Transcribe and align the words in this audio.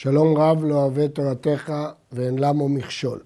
שלום 0.00 0.36
רב 0.36 0.64
לא 0.64 0.74
אוהב 0.74 1.06
תורתך 1.06 1.72
ואין 2.12 2.38
למו 2.38 2.68
מכשול. 2.68 3.20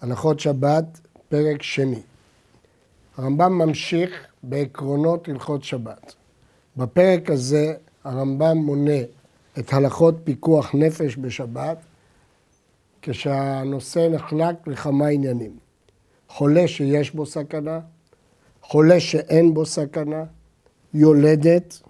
הלכות 0.00 0.40
שבת, 0.40 1.00
פרק 1.28 1.62
שני. 1.62 2.02
הרמב"ם 3.16 3.52
ממשיך 3.52 4.10
בעקרונות 4.42 5.28
הלכות 5.28 5.64
שבת. 5.64 6.14
בפרק 6.76 7.30
הזה 7.30 7.74
הרמב"ם 8.04 8.56
מונה 8.56 9.00
את 9.58 9.72
הלכות 9.72 10.14
פיקוח 10.24 10.74
נפש 10.74 11.16
בשבת, 11.16 11.78
כשהנושא 13.02 14.08
נחלק 14.10 14.66
לכמה 14.66 15.06
עניינים. 15.06 15.56
חולה 16.28 16.68
שיש 16.68 17.10
בו 17.14 17.26
סכנה, 17.26 17.80
חולה 18.62 19.00
שאין 19.00 19.54
בו 19.54 19.66
סכנה, 19.66 20.24
יולדת, 20.94 21.82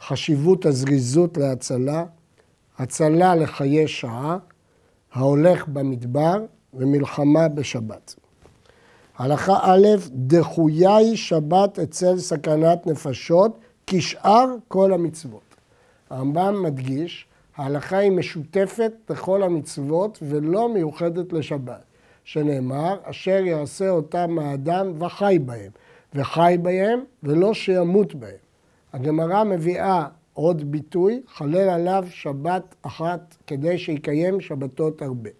חשיבות 0.00 0.66
הזריזות 0.66 1.36
להצלה, 1.36 2.04
הצלה 2.78 3.34
לחיי 3.34 3.88
שעה, 3.88 4.38
ההולך 5.12 5.68
במדבר 5.68 6.44
ומלחמה 6.74 7.48
בשבת. 7.48 8.14
הלכה 9.18 9.58
א', 9.62 9.86
דחויה 10.10 10.96
היא 10.96 11.16
שבת 11.16 11.78
אצל 11.78 12.18
סכנת 12.18 12.86
נפשות 12.86 13.58
כשאר 13.86 14.46
כל 14.68 14.92
המצוות. 14.92 15.54
הרמב"ם 16.10 16.62
מדגיש, 16.62 17.26
ההלכה 17.56 17.96
היא 17.96 18.10
משותפת 18.10 18.92
לכל 19.10 19.42
המצוות 19.42 20.18
ולא 20.22 20.68
מיוחדת 20.68 21.32
לשבת, 21.32 21.82
שנאמר, 22.24 22.96
אשר 23.02 23.44
יעשה 23.44 23.90
אותם 23.90 24.38
האדם 24.38 25.02
וחי 25.02 25.38
בהם, 25.44 25.70
וחי 26.14 26.56
בהם 26.62 27.00
ולא 27.22 27.54
שימות 27.54 28.14
בהם. 28.14 28.32
הגמרא 28.92 29.44
מביאה 29.44 30.06
עוד 30.36 30.70
ביטוי, 30.70 31.22
חלל 31.28 31.68
עליו 31.68 32.04
שבת 32.10 32.74
אחת 32.82 33.36
כדי 33.46 33.78
שיקיים 33.78 34.40
שבתות 34.40 35.02
הרבה. 35.02 35.30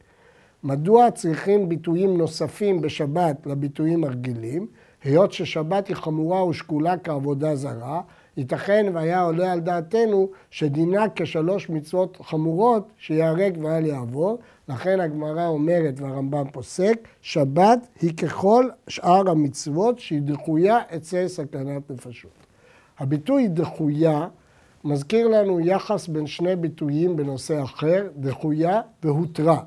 מדוע 0.64 1.10
צריכים 1.10 1.68
ביטויים 1.68 2.18
נוספים 2.18 2.80
בשבת 2.80 3.46
לביטויים 3.46 4.04
הרגילים? 4.04 4.66
היות 5.04 5.32
ששבת 5.32 5.88
היא 5.88 5.96
חמורה 5.96 6.44
ושקולה 6.44 6.98
כעבודה 6.98 7.56
זרה, 7.56 8.00
ייתכן 8.36 8.86
והיה 8.94 9.22
עולה 9.22 9.52
על 9.52 9.60
דעתנו 9.60 10.30
שדינה 10.50 11.04
כשלוש 11.14 11.70
מצוות 11.70 12.18
חמורות 12.22 12.92
שיהרג 12.96 13.58
ואל 13.62 13.86
יעבור, 13.86 14.38
לכן 14.68 15.00
הגמרא 15.00 15.46
אומרת 15.46 16.00
והרמב"ם 16.00 16.50
פוסק, 16.52 17.08
שבת 17.22 17.88
היא 18.02 18.16
ככל 18.16 18.68
שאר 18.88 19.30
המצוות 19.30 19.98
שהיא 19.98 20.22
דחויה 20.22 20.78
אצל 20.96 21.28
סכנת 21.28 21.90
נפשות. 21.90 22.46
הביטוי 22.98 23.48
דחויה 23.48 24.28
מזכיר 24.86 25.28
לנו 25.28 25.60
יחס 25.60 26.08
בין 26.08 26.26
שני 26.26 26.56
ביטויים 26.56 27.16
בנושא 27.16 27.62
אחר, 27.62 28.08
דחויה 28.16 28.80
והותרה. 29.02 29.60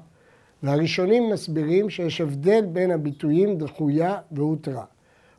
והראשונים 0.63 1.29
מסבירים 1.29 1.89
שיש 1.89 2.21
הבדל 2.21 2.65
בין 2.65 2.91
הביטויים 2.91 3.57
דחויה 3.57 4.17
והותרה. 4.31 4.83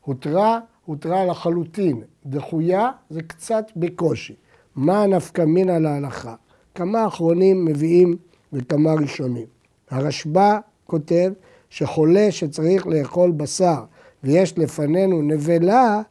הותרה, 0.00 0.60
הותרה 0.84 1.24
לחלוטין. 1.24 2.02
דחויה 2.26 2.90
זה 3.10 3.22
קצת 3.22 3.64
בקושי. 3.76 4.34
מה 4.76 5.02
הנפקא 5.02 5.42
מינה 5.42 5.78
להלכה? 5.78 6.34
כמה 6.74 7.06
אחרונים 7.06 7.64
מביאים 7.64 8.16
וכמה 8.52 8.94
ראשונים. 8.94 9.46
הרשב"א 9.90 10.58
כותב 10.86 11.32
שחולה 11.70 12.26
שצריך 12.30 12.86
לאכול 12.86 13.30
בשר 13.30 13.84
ויש 14.24 14.58
לפנינו 14.58 15.22
נבלה, 15.22 16.02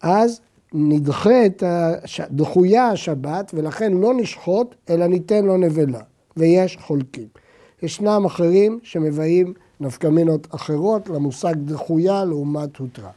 אז 0.00 0.40
נדחה 0.74 1.46
את 1.46 1.62
דחויה 2.30 2.88
השבת 2.88 3.50
ולכן 3.54 3.92
לא 3.92 4.14
נשחוט 4.14 4.74
אלא 4.90 5.06
ניתן 5.06 5.44
לו 5.44 5.56
נבלה 5.56 6.00
ויש 6.36 6.78
חולקים. 6.80 7.26
ישנם 7.82 8.24
אחרים 8.26 8.78
שמבאים 8.82 9.54
נפקמינות 9.80 10.54
אחרות 10.54 11.08
למושג 11.08 11.54
דחויה 11.56 12.24
לעומת 12.24 12.76
הותרה. 12.76 13.10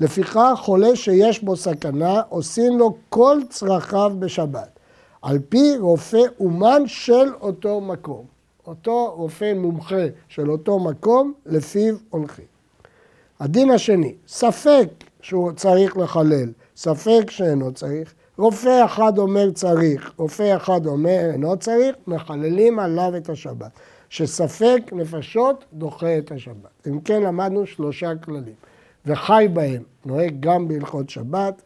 לפיכך 0.00 0.52
חולה 0.56 0.96
שיש 0.96 1.42
בו 1.42 1.56
סכנה 1.56 2.20
עושים 2.28 2.78
לו 2.78 2.96
כל 3.08 3.38
צרכיו 3.50 4.12
בשבת 4.18 4.78
על 5.22 5.38
פי 5.48 5.76
רופא 5.78 6.22
אומן 6.40 6.82
של 6.86 7.34
אותו 7.40 7.80
מקום. 7.80 8.24
אותו 8.66 9.14
רופא 9.16 9.52
מומחה 9.54 10.06
של 10.28 10.50
אותו 10.50 10.78
מקום 10.78 11.32
לפיו 11.46 11.94
הולכים. 12.10 12.44
הדין 13.40 13.70
השני, 13.70 14.14
ספק 14.28 14.88
שהוא 15.20 15.52
צריך 15.52 15.96
לחלל, 15.96 16.52
ספק 16.78 17.30
שאינו 17.30 17.72
צריך, 17.72 18.14
רופא 18.36 18.84
אחד 18.84 19.18
אומר 19.18 19.50
צריך, 19.50 20.12
רופא 20.16 20.56
אחד 20.56 20.86
אומר 20.86 21.30
אינו 21.32 21.56
צריך, 21.56 21.96
מחללים 22.06 22.78
עליו 22.78 23.16
את 23.16 23.28
השבת. 23.28 23.70
שספק 24.08 24.80
נפשות 24.92 25.64
דוחה 25.72 26.18
את 26.18 26.32
השבת. 26.32 26.86
אם 26.88 27.00
כן 27.00 27.22
למדנו 27.22 27.66
שלושה 27.66 28.16
כללים. 28.16 28.54
וחי 29.06 29.48
בהם, 29.52 29.82
נוהג 30.04 30.34
גם 30.40 30.68
בהלכות 30.68 31.10
שבת, 31.10 31.62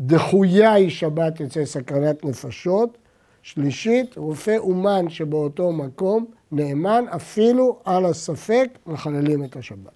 דחויה 0.00 0.72
היא 0.72 0.90
שבת 0.90 1.40
יוצא 1.40 1.64
סכנת 1.64 2.24
נפשות, 2.24 2.98
שלישית, 3.42 4.16
רופא 4.16 4.56
אומן 4.58 5.08
שבאותו 5.08 5.72
מקום 5.72 6.26
נאמן 6.52 7.04
אפילו 7.16 7.78
על 7.84 8.04
הספק 8.04 8.68
מחללים 8.86 9.44
את 9.44 9.56
השבת. 9.56 9.92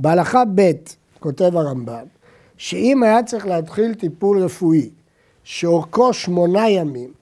בהלכה 0.00 0.42
ב', 0.54 0.70
כותב 1.20 1.56
הרמב"ם, 1.56 2.04
שאם 2.60 3.02
היה 3.02 3.22
צריך 3.22 3.46
להתחיל 3.46 3.94
טיפול 3.94 4.42
רפואי 4.42 4.90
שאורכו 5.44 6.12
שמונה 6.12 6.68
ימים, 6.68 7.12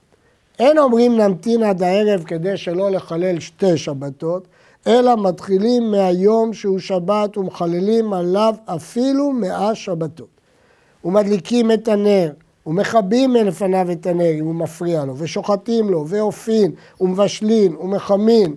אין 0.58 0.78
אומרים 0.78 1.16
נמתין 1.16 1.62
עד 1.62 1.82
הערב 1.82 2.22
כדי 2.22 2.56
שלא 2.56 2.90
לחלל 2.90 3.40
שתי 3.40 3.76
שבתות, 3.76 4.48
אלא 4.86 5.16
מתחילים 5.16 5.90
מהיום 5.90 6.52
שהוא 6.52 6.78
שבת 6.78 7.36
ומחללים 7.36 8.12
עליו 8.12 8.54
אפילו 8.64 9.32
מאה 9.32 9.74
שבתות. 9.74 10.28
ומדליקים 11.04 11.72
את 11.72 11.88
הנר, 11.88 12.30
ומכבים 12.66 13.32
מלפניו 13.32 13.90
את 13.92 14.06
הנר 14.06 14.32
אם 14.38 14.44
הוא 14.44 14.54
מפריע 14.54 15.04
לו, 15.04 15.18
ושוחטים 15.18 15.88
לו, 15.88 16.04
ואופין, 16.08 16.72
ומבשלין, 17.00 17.76
ומחמין. 17.76 18.54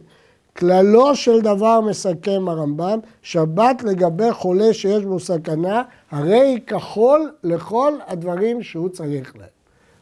כללו 0.58 1.16
של 1.16 1.42
דבר 1.42 1.82
מסכם 1.82 2.50
הרמב"ם, 2.50 3.00
שבת 3.22 3.84
לגבי 3.84 4.32
חולה 4.32 4.74
שיש 4.74 5.06
בו 5.06 5.20
סכנה, 5.20 5.84
הרי 6.12 6.40
היא 6.40 6.60
כחול 6.68 7.32
לכל 7.44 7.94
הדברים 8.08 8.64
שהוא 8.64 8.90
צריך 8.90 9.36
להם. 9.36 9.48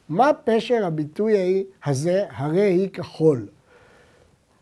מה 0.10 0.32
פשר 0.44 0.86
הביטוי 0.86 1.64
הזה, 1.86 2.24
הרי 2.36 2.62
היא 2.62 2.90
כחול? 2.90 3.46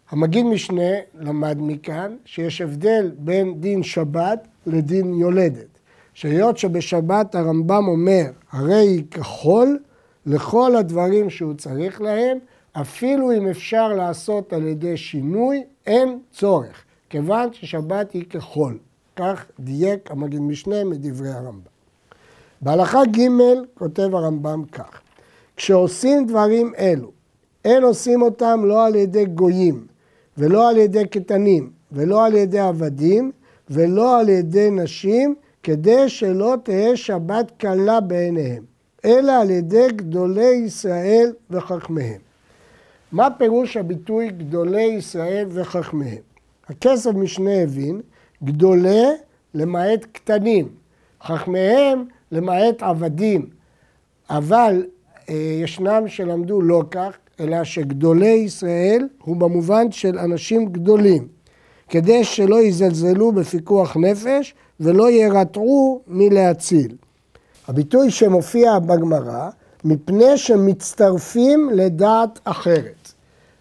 המגיד 0.09 0.46
משנה 0.46 0.92
למד 1.20 1.58
מכאן 1.59 2.16
שיש 2.25 2.62
הבדל 2.62 3.12
בין 3.18 3.62
דין 3.62 3.84
שבת 3.84 4.48
לדין 4.68 5.14
יולדת. 5.14 5.78
שהיות 6.14 6.58
שבשבת 6.58 7.36
הרמב"ם 7.36 7.88
אומר, 7.88 8.24
הרי 8.52 8.75
היא 8.75 9.04
כחול 9.12 9.80
לכל 10.25 10.75
הדברים 10.75 11.30
שהוא 11.30 11.54
צריך 11.54 12.02
להם, 12.02 12.38
אפילו 12.81 13.33
אם 13.33 13.47
אפשר 13.47 13.88
לעשות 13.88 14.53
על 14.53 14.67
ידי 14.67 14.97
שינוי, 14.97 15.63
אין 15.88 16.19
צורך, 16.31 16.83
כיוון 17.09 17.53
ששבת 17.53 18.11
היא 18.11 18.25
כחול. 18.29 18.77
כך 19.15 19.45
דייק 19.59 20.11
המגיד 20.11 20.41
משנה 20.41 20.83
מדברי 20.83 21.29
הרמב"ם. 21.29 21.59
בהלכה 22.61 23.05
ג' 23.05 23.27
כותב 23.73 24.15
הרמב"ם 24.15 24.63
כך: 24.71 25.01
כשעושים 25.55 26.25
דברים 26.27 26.73
אלו, 26.77 27.11
אין 27.65 27.83
עושים 27.83 28.21
אותם 28.21 28.61
לא 28.65 28.85
על 28.85 28.95
ידי 28.95 29.25
גויים, 29.25 29.88
ולא 30.38 30.69
על 30.69 30.77
ידי 30.77 31.07
קטנים, 31.07 31.69
ולא 31.91 32.25
על 32.25 32.35
ידי 32.35 32.59
עבדים, 32.59 33.31
ולא 33.69 34.19
על 34.19 34.29
ידי 34.29 34.69
נשים, 34.71 35.35
כדי 35.63 36.09
שלא 36.09 36.55
תהא 36.63 36.95
שבת 36.95 37.51
קלה 37.57 37.99
בעיניהם, 37.99 38.63
אלא 39.05 39.41
על 39.41 39.49
ידי 39.49 39.88
גדולי 39.95 40.53
ישראל 40.65 41.33
וחכמיהם. 41.49 42.26
מה 43.12 43.28
פירוש 43.38 43.77
הביטוי 43.77 44.30
גדולי 44.30 44.81
ישראל 44.83 45.48
וחכמיהם? 45.50 46.21
הכסף 46.69 47.12
משנה 47.12 47.62
הבין, 47.63 48.01
גדולי 48.44 49.06
למעט 49.54 50.06
קטנים, 50.12 50.68
חכמיהם 51.24 52.06
למעט 52.31 52.83
עבדים, 52.83 53.50
אבל 54.30 54.86
אה, 55.30 55.36
ישנם 55.63 56.04
שלמדו 56.07 56.62
לא 56.62 56.83
כך, 56.92 57.18
אלא 57.39 57.63
שגדולי 57.63 58.27
ישראל 58.27 59.07
הוא 59.24 59.36
במובן 59.36 59.92
של 59.92 60.19
אנשים 60.19 60.65
גדולים, 60.65 61.27
כדי 61.89 62.24
שלא 62.24 62.63
יזלזלו 62.63 63.31
בפיקוח 63.31 63.98
נפש 63.98 64.54
ולא 64.80 65.12
ירתעו 65.12 66.01
מלהציל. 66.07 66.95
הביטוי 67.68 68.12
שמופיע 68.12 68.80
בגמרא, 68.80 69.50
מפני 69.83 70.38
שמצטרפים 70.38 71.69
לדעת 71.74 72.39
אחרת. 72.44 72.96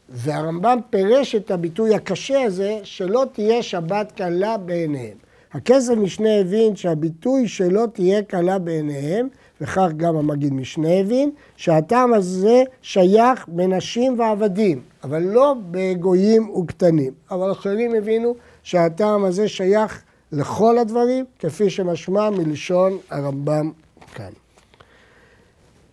והרמב"ם 0.09 0.79
פירש 0.91 1.35
את 1.35 1.51
הביטוי 1.51 1.95
הקשה 1.95 2.43
הזה, 2.43 2.79
שלא 2.83 3.25
תהיה 3.33 3.63
שבת 3.63 4.13
קלה 4.13 4.57
בעיניהם. 4.57 5.17
הכסף 5.53 5.95
משנה 5.95 6.41
הבין 6.41 6.77
שהביטוי 6.77 7.49
שלא 7.49 7.85
תהיה 7.93 8.23
קלה 8.23 8.59
בעיניהם, 8.59 9.29
וכך 9.61 9.89
גם 9.97 10.17
המגיד 10.17 10.53
משנה 10.53 10.93
הבין, 11.01 11.31
שהטעם 11.57 12.15
הזה 12.15 12.63
שייך 12.83 13.49
בנשים 13.49 14.19
ועבדים, 14.19 14.81
אבל 15.05 15.23
לא 15.23 15.55
בגויים 15.71 16.51
וקטנים. 16.51 17.13
אבל 17.31 17.53
אחרים 17.53 17.95
הבינו 17.95 18.35
שהטעם 18.63 19.25
הזה 19.25 19.49
שייך 19.49 20.03
לכל 20.33 20.79
הדברים, 20.79 21.25
כפי 21.39 21.71
שמשמע 21.71 22.31
מלשון 22.31 22.99
הרמב"ם 23.11 23.71
כאן. 24.15 24.31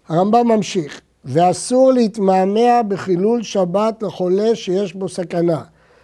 הרמב"ם 0.07 0.47
ממשיך, 0.47 1.01
ואסור 1.25 1.91
להתמהמה 1.93 2.83
בחילול 2.87 3.43
שבת 3.43 4.03
לחולה 4.03 4.55
שיש 4.55 4.93
בו 4.93 5.09
סכנה, 5.09 5.61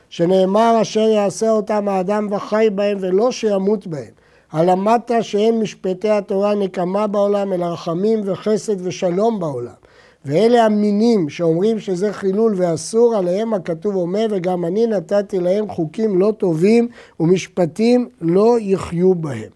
שנאמר 0.09 0.77
אשר 0.81 0.99
יעשה 0.99 1.49
אותם 1.49 1.87
האדם 1.87 2.27
וחי 2.31 2.67
בהם 2.75 2.97
ולא 3.01 3.31
שימות 3.31 3.87
בהם. 3.87 4.19
הלמדת 4.51 5.11
שאין 5.21 5.59
משפטי 5.59 6.09
התורה 6.09 6.55
נקמה 6.55 7.07
בעולם, 7.07 7.53
אלא 7.53 7.65
רחמים 7.65 8.21
וחסד 8.25 8.87
ושלום 8.87 9.39
בעולם. 9.39 9.73
ואלה 10.25 10.65
המינים 10.65 11.29
שאומרים 11.29 11.79
שזה 11.79 12.13
חילול 12.13 12.53
ואסור, 12.57 13.15
עליהם 13.15 13.53
הכתוב 13.53 13.95
אומר, 13.95 14.27
וגם 14.29 14.65
אני 14.65 14.87
נתתי 14.87 15.39
להם 15.39 15.69
חוקים 15.69 16.19
לא 16.19 16.33
טובים 16.37 16.87
ומשפטים 17.19 18.09
לא 18.21 18.57
יחיו 18.59 19.15
בהם. 19.15 19.49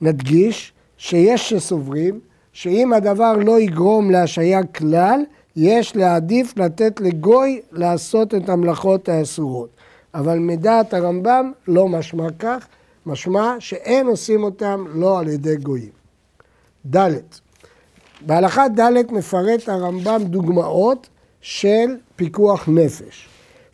נדגיש 0.00 0.72
שיש 0.98 1.48
שסוברים 1.48 2.20
שאם 2.60 2.92
הדבר 2.92 3.32
לא 3.32 3.60
יגרום 3.60 4.10
להשעיה 4.10 4.62
כלל, 4.64 5.20
יש 5.56 5.96
להעדיף 5.96 6.56
לתת 6.56 7.00
לגוי 7.00 7.60
לעשות 7.72 8.34
את 8.34 8.48
המלאכות 8.48 9.08
האסורות. 9.08 9.68
אבל 10.14 10.38
מדעת 10.38 10.94
הרמב"ם 10.94 11.52
לא 11.68 11.88
משמע 11.88 12.26
כך, 12.38 12.66
משמע 13.06 13.56
שאין 13.58 14.06
עושים 14.06 14.42
אותם 14.42 14.84
לא 14.94 15.18
על 15.18 15.28
ידי 15.28 15.56
גויים. 15.56 15.88
ד' 16.96 17.08
בהלכה 18.26 18.68
ד' 18.68 19.12
מפרט 19.12 19.68
הרמב"ם 19.68 20.22
דוגמאות 20.24 21.08
של 21.40 21.96
פיקוח 22.16 22.68
נפש. 22.68 23.28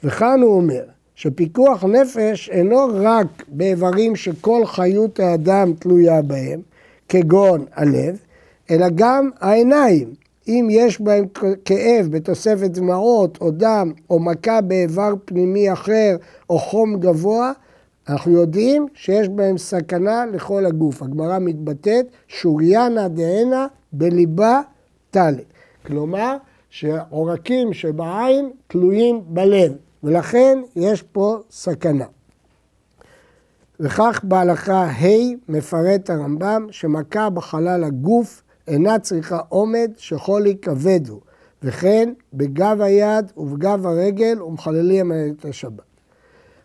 וכאן 0.05 0.41
הוא 0.43 0.56
אומר 0.56 0.83
שפיקוח 1.15 1.85
נפש 1.85 2.49
אינו 2.49 2.88
רק 2.94 3.44
באיברים 3.49 4.17
שכל 4.17 4.67
חיות 4.67 5.21
האדם 5.21 5.73
תלויה 5.73 6.23
בהם, 6.23 6.61
כגון 7.09 7.65
הלב, 7.75 8.25
אלא 8.70 8.86
גם 8.94 9.30
העיניים. 9.40 10.14
אם 10.48 10.68
יש 10.70 11.00
בהם 11.00 11.24
כאב 11.64 12.08
בתוספת 12.10 12.70
דמעות 12.70 13.38
או 13.40 13.50
דם 13.50 13.92
או 14.10 14.20
מכה 14.20 14.60
באיבר 14.60 15.14
פנימי 15.24 15.72
אחר 15.72 16.16
או 16.50 16.58
חום 16.58 17.00
גבוה, 17.00 17.52
אנחנו 18.08 18.32
יודעים 18.32 18.86
שיש 18.94 19.28
בהם 19.28 19.58
סכנה 19.58 20.26
לכל 20.26 20.66
הגוף. 20.66 21.02
הגמרא 21.02 21.38
מתבטאת 21.38 22.06
שוריאנה 22.28 23.08
דהנה 23.08 23.66
בליבה 23.92 24.60
טלי. 25.10 25.44
כלומר, 25.86 26.36
שעורקים 26.70 27.72
שבעין 27.72 28.50
תלויים 28.66 29.20
בלב, 29.26 29.72
ולכן 30.02 30.58
יש 30.76 31.02
פה 31.02 31.38
סכנה. 31.50 32.04
וכך 33.80 34.20
בהלכה 34.22 34.84
ה' 34.84 35.06
מפרט 35.48 36.10
הרמב"ם 36.10 36.66
שמכה 36.70 37.30
בחלל 37.30 37.84
הגוף 37.84 38.42
אינה 38.68 38.98
צריכה 38.98 39.38
עומד 39.48 39.90
שחולי 39.96 40.56
כבד 40.62 41.08
הוא, 41.08 41.20
וכן 41.62 42.12
בגב 42.34 42.80
היד 42.80 43.32
ובגב 43.36 43.86
הרגל 43.86 44.42
ומחללים 44.42 45.12
את 45.12 45.44
השבת. 45.44 45.86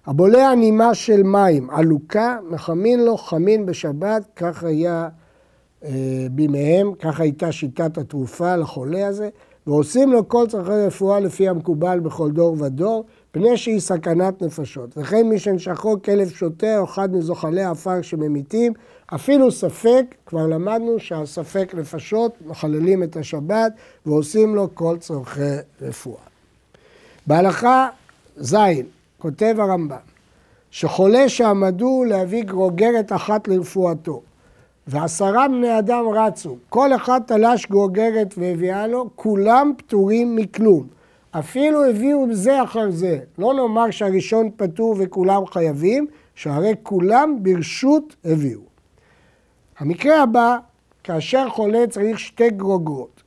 הבולע 0.06 0.56
נימה 0.56 0.96
של 0.96 1.24
מים, 1.24 1.70
עלוקה, 1.70 2.38
מחמין 2.50 3.06
לו 3.06 3.18
חמין 3.18 3.66
בשבת, 3.66 4.26
כך 4.36 4.64
היה 4.64 5.10
אה, 5.84 6.28
בימיהם, 6.32 6.94
כך 7.00 7.20
הייתה 7.20 7.52
שיטת 7.52 7.98
התרופה 7.98 8.56
לחולה 8.56 9.08
הזה, 9.08 9.30
ועושים 9.68 10.12
לו 10.12 10.28
כל 10.28 10.48
צרכי 10.48 10.72
רפואה 10.72 11.20
לפי 11.20 11.50
המקובל 11.50 12.00
בכל 12.00 12.32
דור 12.32 12.56
ודור, 12.60 13.06
פני 13.32 13.58
שהיא 13.58 13.80
סכנת 13.80 14.42
נפשות. 14.42 14.98
וכן 14.98 15.30
מי 15.30 15.40
שנשכו 15.40 16.02
כלב 16.02 16.30
שוטה 16.30 16.78
או 16.78 16.84
אחד 16.84 17.14
מזוחלי 17.14 17.64
עפר 17.64 18.02
שממיתים, 18.02 18.74
אפילו 19.16 19.52
ספק, 19.52 20.06
כבר 20.26 20.48
למדנו 20.48 21.00
שהספק 21.00 21.74
נפשות 21.78 22.34
מחללים 22.46 23.04
את 23.04 23.16
השבת 23.16 23.72
ועושים 24.06 24.56
לו 24.56 24.68
כל 24.74 24.98
צורכי 25.00 25.56
רפואה. 25.82 26.22
בהלכה 27.28 27.90
ז', 28.38 28.56
כותב 29.18 29.56
הרמב"ם, 29.58 29.98
שחולה 30.72 31.30
שעמדו 31.30 32.04
להביא 32.08 32.44
גרוגרת 32.44 33.12
אחת 33.12 33.48
לרפואתו, 33.48 34.22
ועשרה 34.88 35.48
בני 35.48 35.80
אדם 35.80 36.06
רצו, 36.14 36.58
כל 36.70 36.96
אחד 36.96 37.22
תלש 37.28 37.66
גרוגרת 37.66 38.34
והביאה 38.38 38.88
לו, 38.88 39.10
כולם 39.16 39.74
פטורים 39.78 40.36
מכלום. 40.36 41.01
אפילו 41.32 41.86
הביאו 41.86 42.26
זה 42.32 42.64
אחר 42.64 42.92
זה. 42.92 43.20
לא 43.38 43.54
נאמר 43.54 43.92
שהראשון 43.92 44.50
פטור 44.56 44.96
וכולם 45.00 45.46
חייבים, 45.46 46.08
שהרי 46.36 46.74
כולם 46.84 47.38
ברשות 47.42 48.16
הביאו. 48.26 48.62
המקרה 49.80 50.24
הבא, 50.24 50.58
כאשר 51.04 51.50
חולה 51.50 51.88
צריך 51.90 52.20
שתי 52.20 52.50
גרוגרות, 52.50 53.24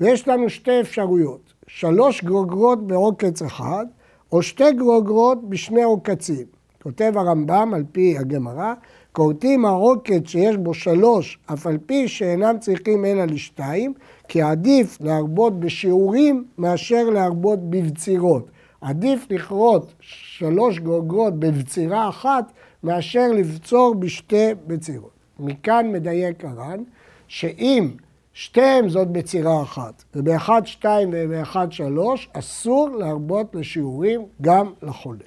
ויש 0.00 0.28
לנו 0.28 0.50
שתי 0.50 0.80
אפשרויות, 0.80 1.52
שלוש 1.66 2.24
גרוגרות 2.24 2.86
בעוקץ 2.86 3.42
אחד, 3.42 3.86
או 4.32 4.42
שתי 4.42 4.72
גרוגרות 4.72 5.48
בשני 5.48 5.82
עוקצים. 5.82 6.46
כותב 6.82 7.12
הרמב"ם 7.16 7.72
על 7.74 7.84
פי 7.92 8.18
הגמרא, 8.18 8.74
כורתים 9.12 9.64
העוקץ 9.64 10.26
שיש 10.26 10.56
בו 10.56 10.74
שלוש, 10.74 11.38
אף 11.52 11.66
על 11.66 11.78
פי 11.86 12.08
שאינם 12.08 12.58
צריכים 12.58 13.04
אלא 13.04 13.24
לשתיים, 13.24 13.94
כי 14.28 14.42
עדיף 14.42 14.98
להרבות 15.00 15.60
בשיעורים 15.60 16.44
מאשר 16.58 17.10
להרבות 17.10 17.70
בבצירות. 17.70 18.50
עדיף 18.80 19.26
לכרות 19.30 19.94
שלוש 20.00 20.78
גרוגרות 20.78 21.38
בבצירה 21.38 22.08
אחת 22.08 22.52
מאשר 22.82 23.28
לבצור 23.34 23.94
בשתי 23.94 24.50
בצירות. 24.66 25.10
מכאן 25.38 25.92
מדייק 25.92 26.44
הר"ן, 26.44 26.82
שאם 27.28 27.90
שתיהם 28.34 28.88
זאת 28.88 29.08
בצירה 29.08 29.62
אחת, 29.62 30.04
ובאחד 30.14 30.66
שתיים 30.66 31.10
ובאחד 31.12 31.72
שלוש, 31.72 32.28
אסור 32.32 32.88
להרבות 32.88 33.54
לשיעורים 33.54 34.26
גם 34.42 34.72
לחולה. 34.82 35.24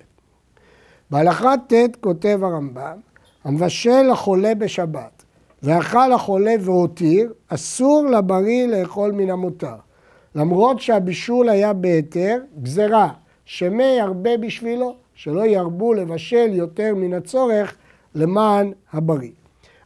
בהלכה 1.10 1.54
ט' 1.68 1.96
כותב 2.02 2.40
הרמב"ם, 2.44 2.98
המבשל 3.44 4.02
לחולה 4.12 4.56
בשבת, 4.56 5.19
ואכל 5.64 6.12
החולה 6.12 6.56
והותיר, 6.60 7.34
אסור 7.48 8.06
לבריא 8.06 8.68
לאכול 8.68 9.12
מן 9.12 9.30
המותר. 9.30 9.76
למרות 10.36 10.80
שהבישול 10.80 11.50
היה 11.50 11.74
בהיתר, 11.74 12.38
גזרה, 12.62 13.10
שמי 13.46 13.84
ירבה 13.84 14.38
בשבילו, 14.38 14.96
שלא 15.14 15.46
ירבו 15.46 15.94
לבשל 15.94 16.50
יותר 16.54 16.96
מן 16.96 17.14
הצורך 17.14 17.76
למען 18.16 18.72
הבריא. 18.94 19.32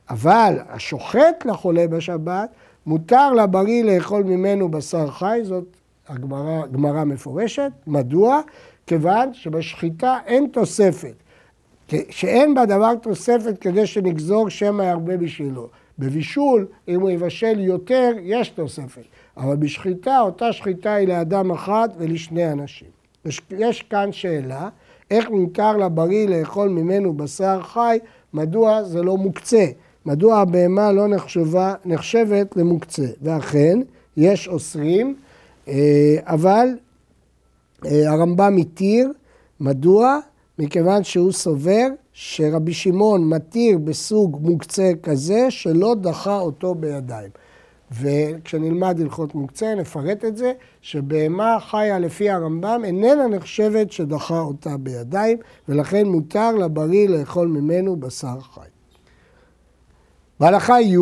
אבל 0.10 0.58
השוחט 0.70 1.46
לחולה 1.46 1.88
בשבת, 1.88 2.50
מותר 2.86 3.34
לבריא 3.34 3.84
לאכול 3.84 4.24
ממנו 4.24 4.72
בשר 4.72 5.08
חי, 5.08 5.40
זאת 5.44 5.78
הגמרא 6.08 7.04
מפורשת. 7.04 7.72
מדוע? 7.88 8.42
כיוון 8.88 9.34
שבשחיטה 9.34 10.18
אין 10.26 10.48
תוספת. 10.52 11.14
שאין 12.10 12.56
בדבר 12.56 12.96
תוספת 12.96 13.58
כדי 13.62 13.88
שנגזור 13.88 14.50
שמא 14.50 14.84
ירבה 14.84 15.18
בשבילו. 15.18 15.68
בבישול, 16.00 16.68
אם 16.88 17.02
הוא 17.02 17.10
יבשל 17.10 17.60
יותר, 17.60 18.12
יש 18.22 18.50
תוספת. 18.50 19.02
אבל 19.38 19.56
בשחיטה, 19.56 20.20
אותה 20.20 20.54
שחיטה 20.54 20.94
היא 20.94 21.08
לאדם 21.08 21.52
אחד 21.52 21.90
ולשני 21.98 22.52
אנשים. 22.52 22.88
יש, 23.26 23.42
יש 23.50 23.82
כאן 23.82 24.12
שאלה, 24.12 24.70
איך 25.12 25.30
מותר 25.30 25.78
לבריא 25.78 26.28
לאכול 26.28 26.70
ממנו 26.70 27.14
בשר 27.14 27.62
חי, 27.62 28.00
מדוע 28.34 28.84
זה 28.84 29.04
לא 29.04 29.18
מוקצה? 29.18 29.66
מדוע 30.06 30.38
הבהמה 30.40 30.92
לא 30.92 31.08
נחשבה, 31.08 31.74
נחשבת 31.86 32.58
למוקצה? 32.58 33.06
ואכן, 33.22 33.80
יש 34.18 34.48
אוסרים, 34.48 35.16
אה, 35.68 36.18
אבל 36.22 36.68
אה, 37.86 38.12
הרמב"ם 38.12 38.58
התיר, 38.58 39.12
מדוע? 39.60 40.20
מכיוון 40.60 41.04
שהוא 41.04 41.32
סובר 41.32 41.88
שרבי 42.14 42.74
שמעון 42.74 43.30
מתיר 43.30 43.78
בסוג 43.78 44.38
מוקצה 44.42 44.92
כזה 45.04 45.52
שלא 45.52 45.96
דחה 46.02 46.40
אותו 46.40 46.76
בידיים. 46.76 47.30
וכשנלמד 47.92 49.02
הלכות 49.02 49.36
מוקצה 49.36 49.76
נפרט 49.76 50.26
את 50.26 50.38
זה, 50.38 50.54
שבהמה 50.82 51.58
חיה 51.60 52.00
לפי 52.00 52.30
הרמב"ם 52.30 52.82
איננה 52.86 53.28
נחשבת 53.28 53.92
שדחה 53.92 54.40
אותה 54.40 54.78
בידיים, 54.78 55.38
ולכן 55.70 56.08
מותר 56.08 56.52
לבריא 56.52 57.10
לאכול 57.10 57.48
ממנו 57.48 57.96
בשר 57.96 58.40
חי. 58.40 58.68
בהלכה 60.40 60.82
י' 60.82 60.98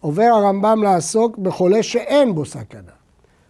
עובר 0.00 0.22
הרמב"ם 0.22 0.82
לעסוק 0.82 1.38
בחולה 1.38 1.82
שאין 1.82 2.34
בו 2.34 2.44
סכנה. 2.44 2.92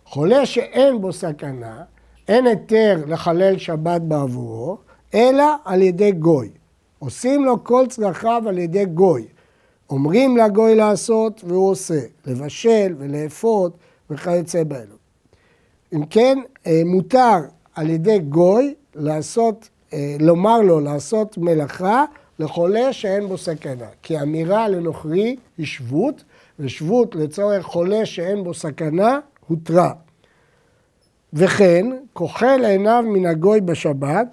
חולה 0.05 0.47
שאין 0.47 1.01
בו 1.01 1.13
סכנה, 1.13 1.83
אין 2.29 2.47
היתר 2.47 3.05
לחלל 3.07 3.59
שבת 3.59 4.01
בעבורו, 4.01 4.79
אלא 5.15 5.45
על 5.65 5.83
ידי 5.83 6.13
גוי. 6.13 6.51
עושים 6.99 7.45
לו 7.45 7.65
כל 7.65 7.87
צרכיו 7.89 8.43
על 8.47 8.59
ידי 8.59 8.85
גוי. 8.85 9.27
אומרים 9.91 10.37
לגוי 10.37 10.75
לעשות 10.75 11.45
והוא 11.45 11.71
עושה, 11.71 12.01
לבשל 12.27 12.95
ולאפות 12.99 13.77
וכיוצא 14.11 14.65
באלו. 14.65 14.95
אם 15.93 16.07
כן, 16.07 16.39
אה, 16.67 16.83
מותר 16.85 17.39
על 17.75 17.91
ידי 17.91 18.19
גוי 18.19 18.75
לעשות, 18.95 19.69
אה, 19.93 20.17
לומר 20.21 20.61
לו 20.61 20.81
לעשות 20.81 21.39
מלאכה 21.39 22.05
לחולה 22.39 22.93
שאין 22.93 23.29
בו 23.29 23.39
סכנה. 23.39 23.87
כי 24.03 24.21
אמירה 24.21 24.69
לנוכרי 24.69 25.37
היא 25.59 25.67
שבות, 25.67 26.25
ושבות 26.59 27.15
לצורך 27.15 27.65
חולה 27.65 28.07
שאין 28.07 28.45
בו 28.45 28.55
סכנה 28.55 29.19
הותרה. 29.49 29.93
וכן, 31.33 31.87
כוחל 32.13 32.65
עיניו 32.65 33.05
מן 33.07 33.27
הגוי 33.27 33.61
בשבת, 33.61 34.27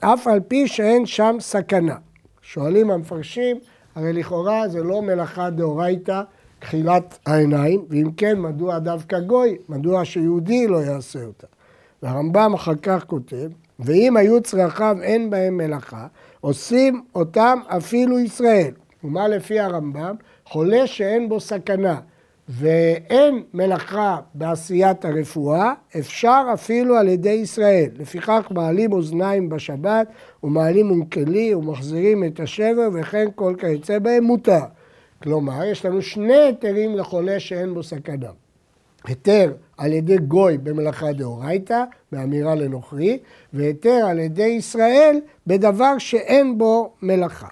אף 0.00 0.26
על 0.26 0.40
פי 0.40 0.68
שאין 0.68 1.06
שם 1.06 1.36
סכנה. 1.40 1.96
שואלים 2.42 2.90
המפרשים, 2.90 3.56
הרי 3.94 4.12
לכאורה 4.12 4.68
זה 4.68 4.82
לא 4.82 5.02
מלאכה 5.02 5.50
דאורייתא, 5.50 6.22
כחילת 6.60 7.18
העיניים, 7.26 7.84
ואם 7.88 8.10
כן, 8.16 8.38
מדוע 8.40 8.78
דווקא 8.78 9.20
גוי? 9.20 9.56
מדוע 9.68 10.04
שיהודי 10.04 10.66
לא 10.66 10.76
יעשה 10.76 11.24
אותה? 11.24 11.46
והרמב"ם 12.02 12.54
אחר 12.54 12.74
כך 12.82 13.04
כותב, 13.06 13.50
ואם 13.78 14.16
היו 14.16 14.42
צרכיו 14.42 14.96
אין 15.02 15.30
בהם 15.30 15.56
מלאכה, 15.56 16.06
עושים 16.40 17.02
אותם 17.14 17.58
אפילו 17.66 18.18
ישראל. 18.18 18.72
ומה 19.04 19.28
לפי 19.28 19.60
הרמב"ם? 19.60 20.14
חולה 20.44 20.86
שאין 20.86 21.28
בו 21.28 21.40
סכנה 21.40 22.00
ואין 22.48 23.42
מלאכה 23.54 24.18
בעשיית 24.34 25.04
הרפואה, 25.04 25.72
אפשר 25.98 26.42
אפילו 26.54 26.96
על 26.96 27.08
ידי 27.08 27.30
ישראל. 27.30 27.90
לפיכך 27.98 28.46
מעלים 28.50 28.92
אוזניים 28.92 29.48
בשבת 29.48 30.08
ומעלים 30.42 30.90
אונקלי 30.90 31.54
ומחזירים 31.54 32.24
את 32.24 32.40
השבר 32.40 32.88
וכן 32.94 33.28
כל 33.34 33.54
כיוצא 33.58 33.98
בהם 33.98 34.24
מותר. 34.24 34.60
כלומר, 35.22 35.64
יש 35.64 35.84
לנו 35.84 36.02
שני 36.02 36.36
היתרים 36.36 36.96
לחולה 36.96 37.40
שאין 37.40 37.74
בו 37.74 37.82
סכנה. 37.82 38.30
היתר 39.04 39.52
על 39.76 39.92
ידי 39.92 40.18
גוי 40.18 40.58
במלאכה 40.58 41.12
דאורייתא, 41.12 41.84
באמירה 42.12 42.54
לנוכרי, 42.54 43.18
והיתר 43.52 44.06
על 44.08 44.18
ידי 44.18 44.46
ישראל 44.46 45.20
בדבר 45.46 45.98
שאין 45.98 46.58
בו 46.58 46.92
מלאכה. 47.02 47.48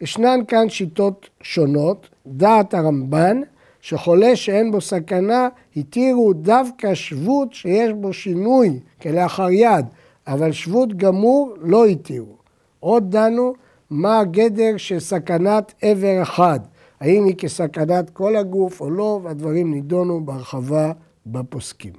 ישנן 0.00 0.40
כאן 0.48 0.68
שיטות 0.68 1.28
שונות, 1.42 2.08
דעת 2.26 2.74
הרמב"ן, 2.74 3.40
שחולה 3.86 4.36
שאין 4.36 4.72
בו 4.72 4.80
סכנה, 4.80 5.48
התירו 5.76 6.32
דווקא 6.32 6.94
שבות 6.94 7.54
שיש 7.54 7.92
בו 7.92 8.12
שינוי 8.12 8.80
כלאחר 9.02 9.50
יד, 9.50 9.86
אבל 10.26 10.52
שבות 10.52 10.96
גמור 10.96 11.54
לא 11.60 11.86
התירו. 11.86 12.36
עוד 12.80 13.10
דנו 13.10 13.54
מה 13.90 14.18
הגדר 14.18 14.76
של 14.76 15.00
סכנת 15.00 15.74
עבר 15.82 16.22
אחד, 16.22 16.60
האם 17.00 17.24
היא 17.24 17.34
כסכנת 17.34 18.10
כל 18.10 18.36
הגוף 18.36 18.80
או 18.80 18.90
לא, 18.90 19.20
והדברים 19.22 19.70
נידונו 19.70 20.24
בהרחבה 20.24 20.92
בפוסקים. 21.26 21.92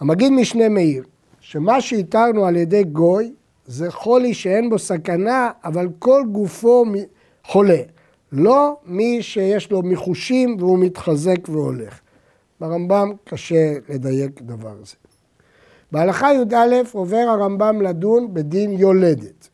המגיד 0.00 0.32
משנה 0.32 0.68
מאיר, 0.68 1.04
שמה 1.40 1.80
שהתרנו 1.80 2.44
על 2.44 2.56
ידי 2.56 2.84
גוי 2.84 3.32
זה 3.66 3.90
חולי 3.90 4.34
שאין 4.34 4.70
בו 4.70 4.78
סכנה, 4.78 5.50
אבל 5.64 5.88
כל 5.98 6.22
גופו 6.32 6.84
חולה. 7.44 7.93
לא 8.36 8.76
מי 8.86 9.22
שיש 9.22 9.70
לו 9.70 9.82
מיחושים 9.82 10.56
והוא 10.58 10.78
מתחזק 10.78 11.48
והולך. 11.48 12.00
ברמב"ם 12.60 13.12
קשה 13.24 13.72
לדייק 13.88 14.40
דבר 14.42 14.74
זה. 14.84 14.94
בהלכה 15.92 16.34
י"א 16.34 16.82
עובר 16.92 17.16
הרמב"ם 17.16 17.82
לדון 17.82 18.34
בדין 18.34 18.72
יולדת. 18.72 19.48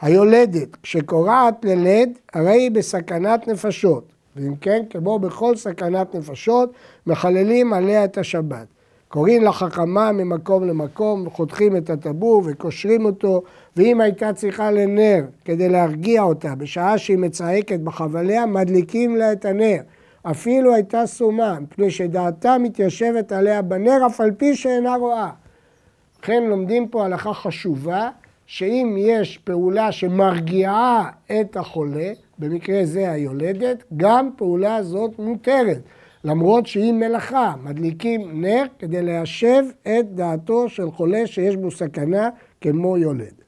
היולדת, 0.00 0.76
כשקורעת 0.82 1.64
ללד, 1.64 2.08
הרי 2.34 2.50
היא 2.50 2.70
בסכנת 2.70 3.48
נפשות, 3.48 4.04
ואם 4.36 4.56
כן, 4.56 4.82
כמו 4.90 5.18
בכל 5.18 5.56
סכנת 5.56 6.14
נפשות, 6.14 6.72
מחללים 7.06 7.72
עליה 7.72 8.04
את 8.04 8.18
השבת. 8.18 8.66
קוראים 9.08 9.44
לחכמה 9.44 10.12
ממקום 10.12 10.64
למקום, 10.64 11.30
חותכים 11.30 11.76
את 11.76 11.90
הטבור 11.90 12.42
וקושרים 12.46 13.04
אותו, 13.04 13.42
ואם 13.76 14.00
הייתה 14.00 14.32
צריכה 14.32 14.70
לנר 14.70 15.24
כדי 15.44 15.68
להרגיע 15.68 16.22
אותה, 16.22 16.54
בשעה 16.54 16.98
שהיא 16.98 17.18
מצעקת 17.18 17.80
בחבליה, 17.80 18.46
מדליקים 18.46 19.16
לה 19.16 19.32
את 19.32 19.44
הנר. 19.44 19.80
אפילו 20.22 20.74
הייתה 20.74 21.06
סומה, 21.06 21.58
מפני 21.60 21.90
שדעתה 21.90 22.58
מתיישבת 22.58 23.32
עליה 23.32 23.62
בנר, 23.62 24.06
אף 24.06 24.20
על 24.20 24.30
פי 24.30 24.54
שאינה 24.56 24.96
רואה. 24.96 25.30
לכן 26.22 26.42
לומדים 26.42 26.88
פה 26.88 27.04
הלכה 27.04 27.34
חשובה, 27.34 28.10
שאם 28.46 28.96
יש 28.98 29.38
פעולה 29.38 29.92
שמרגיעה 29.92 31.10
את 31.40 31.56
החולה, 31.56 32.12
במקרה 32.38 32.84
זה 32.84 33.10
היולדת, 33.10 33.84
גם 33.96 34.30
פעולה 34.36 34.82
זאת 34.82 35.18
מותרת. 35.18 35.78
למרות 36.24 36.66
שהיא 36.66 36.92
מלאכה, 36.92 37.54
מדליקים 37.62 38.42
נר 38.42 38.64
כדי 38.78 39.02
ליישב 39.02 39.62
את 39.82 40.14
דעתו 40.14 40.68
של 40.68 40.90
חולה 40.90 41.26
שיש 41.26 41.56
בו 41.56 41.70
סכנה 41.70 42.28
כמו 42.60 42.98
יולד. 42.98 43.41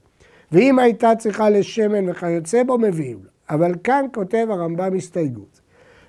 ואם 0.54 0.78
הייתה 0.78 1.12
צריכה 1.18 1.50
לשמן 1.50 2.08
וכיוצא 2.08 2.62
בו, 2.62 2.78
מביאים 2.78 3.18
לה. 3.24 3.56
אבל 3.56 3.74
כאן 3.84 4.06
כותב 4.14 4.46
הרמב"ם 4.50 4.96
הסתייגות. 4.96 5.60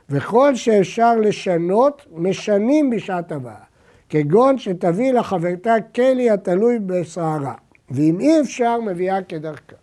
וכל 0.10 0.56
שאפשר 0.56 1.16
לשנות, 1.16 2.06
משנים 2.16 2.90
בשעת 2.90 3.32
הבאה. 3.32 3.64
כגון 4.10 4.58
שתביא 4.58 5.12
לחברתה 5.12 5.76
כלי 5.96 6.30
התלוי 6.30 6.80
בשערה. 6.80 7.54
ואם 7.92 8.20
אי 8.20 8.42
אפשר, 8.42 8.80
מביאה 8.82 9.22
כדרכה. 9.22 9.76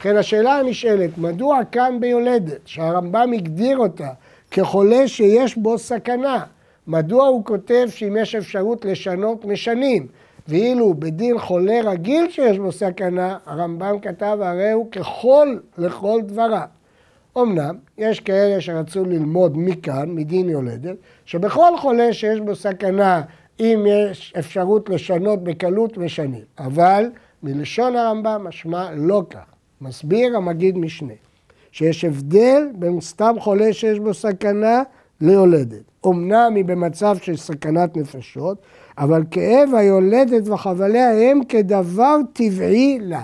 לכן 0.00 0.16
השאלה 0.16 0.58
הנשאלת, 0.58 1.18
מדוע 1.18 1.64
כאן 1.72 1.96
ביולדת, 2.00 2.60
שהרמב"ם 2.64 3.32
הגדיר 3.32 3.78
אותה 3.78 4.08
כחולה 4.50 5.08
שיש 5.08 5.56
בו 5.56 5.78
סכנה. 5.78 6.44
מדוע 6.86 7.26
הוא 7.26 7.44
כותב 7.44 7.86
שאם 7.88 8.16
יש 8.20 8.34
אפשרות 8.34 8.84
לשנות, 8.84 9.44
משנים? 9.44 10.06
ואילו 10.48 10.94
בדין 10.94 11.38
חולה 11.38 11.80
רגיל 11.84 12.30
שיש 12.30 12.58
בו 12.58 12.72
סכנה, 12.72 13.38
הרמב"ם 13.46 14.00
כתב 14.02 14.38
הרי 14.40 14.70
הוא 14.70 14.90
ככל 14.90 15.56
לכל 15.78 16.20
דבריו. 16.26 16.66
אמנם, 17.38 17.76
יש 17.98 18.20
כאלה 18.20 18.60
שרצו 18.60 19.04
ללמוד 19.04 19.52
מכאן, 19.56 20.10
מדין 20.10 20.48
יולדת, 20.48 20.96
שבכל 21.24 21.78
חולה 21.78 22.12
שיש 22.12 22.40
בו 22.40 22.56
סכנה, 22.56 23.22
אם 23.60 23.84
יש 23.88 24.34
אפשרות 24.38 24.88
לשנות 24.88 25.44
בקלות, 25.44 25.98
משנים. 25.98 26.44
אבל 26.58 27.10
מלשון 27.42 27.96
הרמב"ם 27.96 28.44
משמע 28.48 28.90
לא 28.94 29.22
כך. 29.30 29.44
מסביר 29.80 30.36
המגיד 30.36 30.78
משנה. 30.78 31.12
שיש 31.72 32.04
הבדל 32.04 32.62
בין 32.74 33.00
סתם 33.00 33.34
חולה 33.38 33.72
שיש 33.72 33.98
בו 33.98 34.14
סכנה 34.14 34.82
ליולדת. 35.22 35.82
אמנם 36.06 36.52
היא 36.56 36.64
במצב 36.64 37.16
של 37.22 37.36
סכנת 37.36 37.96
נפשות, 37.96 38.58
אבל 38.98 39.22
כאב 39.30 39.74
היולדת 39.74 40.48
וחבליה 40.48 41.30
הם 41.30 41.44
כדבר 41.48 42.16
טבעי 42.32 42.98
לה. 43.00 43.22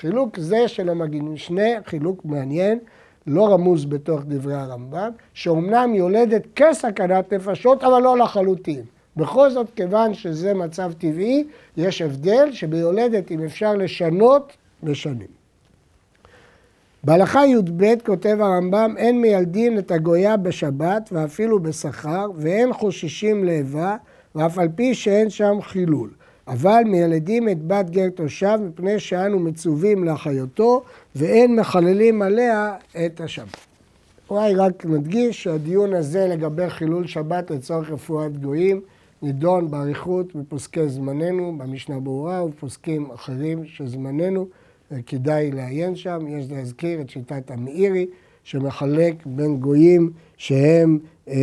חילוק 0.00 0.38
זה 0.38 0.68
של 0.68 0.88
המגיד 0.88 1.22
משנה, 1.22 1.82
חילוק 1.86 2.24
מעניין, 2.24 2.78
לא 3.26 3.52
רמוז 3.52 3.84
בתוך 3.84 4.20
דברי 4.28 4.54
הרמב"ם, 4.54 5.10
שאומנם 5.34 5.94
יולדת 5.94 6.42
כסכנת 6.56 7.32
נפשות, 7.32 7.84
אבל 7.84 8.02
לא 8.02 8.18
לחלוטין. 8.18 8.82
בכל 9.16 9.50
זאת, 9.50 9.66
כיוון 9.76 10.14
שזה 10.14 10.54
מצב 10.54 10.92
טבעי, 10.98 11.44
יש 11.76 12.02
הבדל 12.02 12.52
שביולדת, 12.52 13.30
אם 13.30 13.44
אפשר 13.44 13.74
לשנות, 13.74 14.52
משנים. 14.82 15.43
בהלכה 17.04 17.46
י"ב 17.46 17.94
כותב 18.06 18.36
הרמב"ם, 18.40 18.94
אין 18.96 19.20
מיילדין 19.20 19.78
את 19.78 19.90
הגויה 19.90 20.36
בשבת 20.36 21.10
ואפילו 21.12 21.62
בשכר, 21.62 22.26
ואין 22.36 22.72
חוששים 22.72 23.44
לאיבה, 23.44 23.96
ואף 24.34 24.58
על 24.58 24.68
פי 24.74 24.94
שאין 24.94 25.30
שם 25.30 25.58
חילול. 25.62 26.10
אבל 26.48 26.82
מיילדים 26.86 27.48
את 27.48 27.62
בת 27.66 27.90
גר 27.90 28.08
תושב 28.14 28.58
מפני 28.68 29.00
שאנו 29.00 29.38
מצווים 29.38 30.04
לאחיותו, 30.04 30.82
ואין 31.16 31.56
מחללים 31.56 32.22
עליה 32.22 32.76
את 33.06 33.20
השבת. 33.20 33.66
אולי 34.30 34.54
רק 34.54 34.84
נדגיש 34.86 35.42
שהדיון 35.42 35.94
הזה 35.94 36.26
לגבי 36.26 36.70
חילול 36.70 37.06
שבת 37.06 37.50
לצורך 37.50 37.90
רפואת 37.90 38.42
גויים 38.42 38.80
נידון 39.22 39.70
באריכות 39.70 40.36
בפוסקי 40.36 40.88
זמננו, 40.88 41.58
במשנה 41.58 42.00
ברורה 42.00 42.44
ובפוסקים 42.44 43.10
אחרים 43.14 43.64
של 43.64 43.86
זמננו. 43.86 44.46
כדאי 45.06 45.50
לעיין 45.50 45.96
שם, 45.96 46.18
יש 46.28 46.46
להזכיר 46.50 47.00
את 47.00 47.10
שיטת 47.10 47.50
המאירי, 47.50 48.06
שמחלק 48.44 49.14
בין 49.26 49.56
גויים 49.56 50.10
שהם 50.36 50.98
אה, 51.28 51.34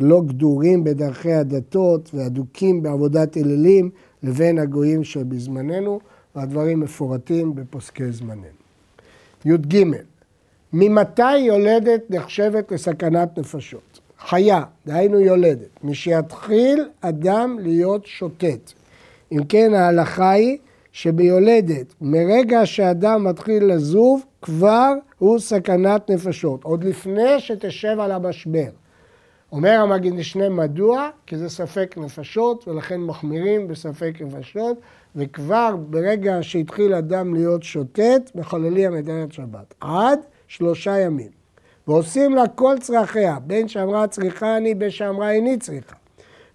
לא 0.00 0.22
גדורים 0.26 0.84
בדרכי 0.84 1.32
הדתות 1.32 2.10
ואדוקים 2.14 2.82
בעבודת 2.82 3.36
אלילים, 3.36 3.90
לבין 4.22 4.58
הגויים 4.58 5.04
שבזמננו, 5.04 6.00
והדברים 6.36 6.80
מפורטים 6.80 7.54
בפוסקי 7.54 8.12
זמננו. 8.12 8.44
י"ג, 9.44 9.84
ממתי 10.72 11.36
יולדת 11.38 12.00
נחשבת 12.10 12.72
לסכנת 12.72 13.38
נפשות? 13.38 14.00
חיה, 14.18 14.62
דהיינו 14.86 15.20
יולדת, 15.20 15.84
משיתחיל 15.84 16.88
אדם 17.00 17.58
להיות 17.60 18.06
שוטט. 18.06 18.72
אם 19.32 19.44
כן, 19.44 19.74
ההלכה 19.74 20.30
היא 20.30 20.58
שביולדת, 20.92 21.94
מרגע 22.00 22.66
שאדם 22.66 23.24
מתחיל 23.24 23.64
לזוב, 23.64 24.22
כבר 24.42 24.92
הוא 25.18 25.38
סכנת 25.38 26.10
נפשות, 26.10 26.64
עוד 26.64 26.84
לפני 26.84 27.40
שתשב 27.40 28.00
על 28.00 28.12
המשבר. 28.12 28.70
אומר 29.52 29.80
המגיד 29.80 30.14
משנה 30.14 30.48
מדוע? 30.48 31.08
כי 31.26 31.36
זה 31.36 31.48
ספק 31.48 31.94
נפשות 31.98 32.68
ולכן 32.68 33.00
מחמירים 33.00 33.68
בספק 33.68 34.12
נפשות 34.20 34.80
וכבר 35.16 35.76
ברגע 35.76 36.38
שהתחיל 36.40 36.94
אדם 36.94 37.34
להיות 37.34 37.62
שוטט 37.62 38.30
מחוללים 38.34 38.98
את 38.98 39.32
שבת 39.32 39.74
עד 39.80 40.20
שלושה 40.48 40.98
ימים 40.98 41.30
ועושים 41.88 42.34
לה 42.34 42.48
כל 42.48 42.76
צרכיה 42.80 43.38
בין 43.46 43.68
שאמרה 43.68 44.06
צריכה 44.06 44.56
אני 44.56 44.74
בין 44.74 44.90
שאמרה 44.90 45.30
איני 45.30 45.58
צריכה 45.58 45.96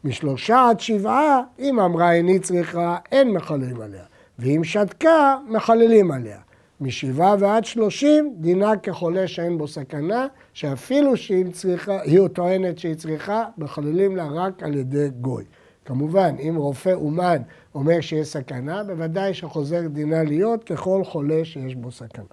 משלושה 0.04 0.70
עד 0.70 0.80
שבעה 0.80 1.42
אם 1.60 1.80
אמרה 1.80 2.13
איני 2.13 2.39
צריכה 2.39 2.98
אין 3.12 3.32
מחוללים 3.32 3.82
עליה 3.82 4.04
ואם 4.39 4.63
שתקה 4.63 5.38
מחוללים 5.48 6.12
עליה 6.12 6.39
משבעה 6.82 7.36
ועד 7.39 7.65
שלושים, 7.65 8.34
דינה 8.38 8.77
כחולה 8.77 9.27
שאין 9.27 9.58
בו 9.58 9.68
סכנה, 9.68 10.27
שאפילו 10.54 11.18
שהיא 11.18 11.46
צריכה, 11.51 12.01
היא 12.01 12.27
טוענת 12.27 12.80
שהיא 12.80 12.96
צריכה, 12.96 13.46
מחוללים 13.58 14.15
לה 14.15 14.27
רק 14.27 14.63
על 14.63 14.75
ידי 14.75 15.10
גוי. 15.22 15.44
כמובן, 15.86 16.36
אם 16.39 16.56
רופא 16.56 16.94
אומן 16.94 17.38
אומר 17.75 18.01
שיש 18.01 18.27
סכנה, 18.27 18.84
בוודאי 18.84 19.34
שחוזר 19.34 19.88
דינה 19.88 20.24
להיות 20.24 20.63
ככל 20.63 21.04
חולה 21.04 21.46
שיש 21.46 21.75
בו 21.75 21.92
סכנה. 21.92 22.25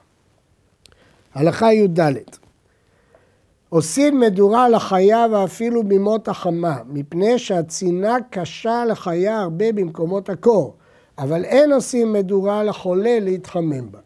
הלכה 1.35 1.73
י"ד 1.73 2.01
עושים 3.69 4.21
מדורה 4.21 4.69
לחיה 4.69 5.27
ואפילו 5.33 5.83
בימות 5.83 6.29
החמה, 6.29 6.79
מפני 6.87 7.39
שהצינה 7.39 8.17
קשה 8.31 8.85
לחיה 8.85 9.41
הרבה 9.41 9.73
במקומות 9.73 10.29
הקור, 10.29 10.77
אבל 11.23 11.45
אין 11.45 11.73
עושים 11.73 12.13
מדורה 12.13 12.65
לחולה 12.65 13.19
להתחמם 13.21 13.91
בה. 13.91 13.99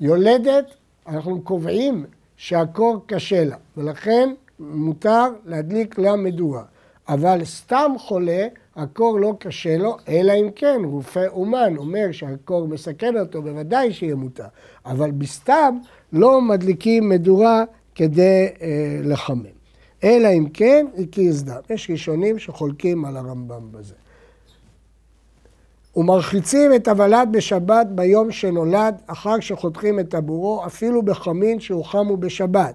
יולדת, 0.00 0.64
אנחנו 1.08 1.42
קובעים 1.42 2.04
שהקור 2.36 3.04
קשה 3.06 3.44
לה, 3.44 3.56
ולכן 3.76 4.28
מותר 4.58 5.24
להדליק 5.44 5.98
לה 5.98 6.16
מדורה. 6.16 6.62
אבל 7.08 7.44
סתם 7.44 7.92
חולה, 7.98 8.46
הקור 8.76 9.20
לא 9.20 9.34
קשה 9.38 9.76
לו, 9.76 9.96
אלא 10.08 10.32
אם 10.32 10.48
כן 10.54 10.80
רופא 10.84 11.26
אומן 11.26 11.76
אומר 11.76 12.12
שהקור 12.12 12.68
מסכן 12.68 13.18
אותו, 13.18 13.42
בוודאי 13.42 13.92
שיהיה 13.92 14.14
מותר. 14.14 14.46
אבל 14.86 15.10
בסתם 15.10 15.78
לא 16.12 16.40
מדליקים 16.40 17.08
מדורה 17.08 17.64
כדי 17.94 18.46
אה, 18.62 19.00
לחמם. 19.02 19.56
אלא 20.04 20.28
אם 20.28 20.46
כן 20.52 20.86
הקיז 20.98 21.44
דם. 21.44 21.60
יש 21.70 21.90
ראשונים 21.90 22.38
שחולקים 22.38 23.04
על 23.04 23.16
הרמב"ם 23.16 23.72
בזה. 23.72 23.94
ומרחיצים 25.96 26.74
את 26.74 26.88
הוולד 26.88 27.28
בשבת 27.30 27.86
ביום 27.86 28.30
שנולד, 28.30 28.94
אחר 29.06 29.40
שחותכים 29.40 30.00
את 30.00 30.08
טבורו, 30.08 30.66
אפילו 30.66 31.02
בחמין 31.02 31.60
שהוחמו 31.60 32.16
בשבת. 32.16 32.74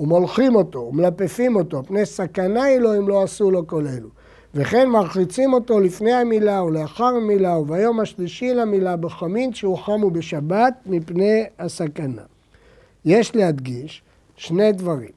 ומולכים 0.00 0.54
אותו, 0.54 0.78
ומלפפים 0.78 1.56
אותו, 1.56 1.82
פני 1.84 2.06
סכנה 2.06 2.62
היא 2.62 2.78
לו 2.78 2.96
אם 2.96 3.08
לא 3.08 3.22
עשו 3.22 3.50
לו 3.50 3.66
כל 3.66 3.86
אלו. 3.86 4.08
וכן 4.54 4.88
מרחיצים 4.88 5.52
אותו 5.52 5.80
לפני 5.80 6.12
המילה 6.12 6.62
ולאחר 6.64 7.04
המילה 7.04 7.58
וביום 7.58 8.00
השלישי 8.00 8.54
למילה 8.54 8.96
בחמין 8.96 9.54
שהוחמו 9.54 10.10
בשבת 10.10 10.74
מפני 10.86 11.44
הסכנה. 11.58 12.22
יש 13.04 13.36
להדגיש 13.36 14.02
שני 14.36 14.72
דברים. 14.72 15.10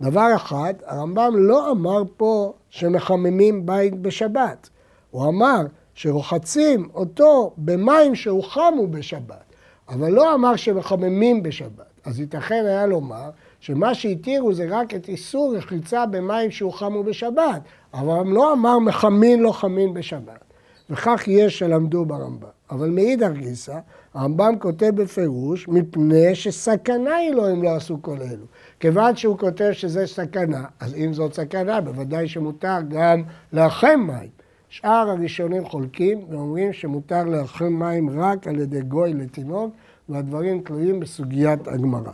דבר 0.00 0.28
אחד, 0.36 0.74
הרמב"ם 0.86 1.32
לא 1.36 1.70
אמר 1.70 2.02
פה 2.16 2.52
שמחממים 2.70 3.66
בית 3.66 3.94
בשבת. 4.02 4.68
הוא 5.10 5.28
אמר 5.28 5.60
שרוחצים 6.00 6.88
אותו 6.94 7.52
במים 7.58 8.14
שהוחמו 8.14 8.86
בשבת, 8.86 9.54
אבל 9.88 10.10
לא 10.10 10.34
אמר 10.34 10.56
שמחממים 10.56 11.42
בשבת. 11.42 11.90
אז 12.04 12.20
ייתכן 12.20 12.64
היה 12.66 12.86
לומר 12.86 13.30
שמה 13.60 13.94
שהתירו 13.94 14.54
זה 14.54 14.66
רק 14.70 14.94
את 14.94 15.08
איסור 15.08 15.56
רחיצה 15.56 16.06
במים 16.06 16.50
שהוחמו 16.50 17.02
בשבת, 17.02 17.62
אבל 17.94 18.26
לא 18.26 18.52
אמר 18.52 18.78
מחמין 18.78 19.40
לא 19.40 19.52
חמין 19.52 19.94
בשבת. 19.94 20.44
וכך 20.90 21.22
יש 21.26 21.58
שלמדו 21.58 22.04
ברמב"ם. 22.04 22.48
אבל 22.70 22.90
מאידך 22.90 23.30
גיסא, 23.32 23.78
הרמב"ם 24.14 24.54
כותב 24.58 24.90
בפירוש, 24.94 25.68
מפני 25.68 26.34
שסכנה 26.34 27.14
היא 27.14 27.30
לו 27.30 27.52
אם 27.52 27.62
לא 27.62 27.76
עשו 27.76 28.02
כל 28.02 28.16
אלו. 28.20 28.46
כיוון 28.80 29.16
שהוא 29.16 29.38
כותב 29.38 29.70
שזה 29.72 30.06
סכנה, 30.06 30.64
אז 30.80 30.94
אם 30.94 31.12
זאת 31.12 31.34
סכנה, 31.34 31.80
בוודאי 31.80 32.28
שמותר 32.28 32.78
גם 32.88 33.22
לאחם 33.52 34.00
מים. 34.06 34.39
שאר 34.70 35.10
הראשונים 35.10 35.64
חולקים 35.64 36.18
ואומרים 36.30 36.72
שמותר 36.72 37.24
להרחיב 37.24 37.68
מים 37.68 38.20
רק 38.20 38.46
על 38.46 38.60
ידי 38.60 38.80
גוי 38.80 39.14
לתינוק, 39.14 39.74
והדברים 40.08 40.60
תלויים 40.60 41.00
בסוגיית 41.00 41.68
הגמרא. 41.68 42.12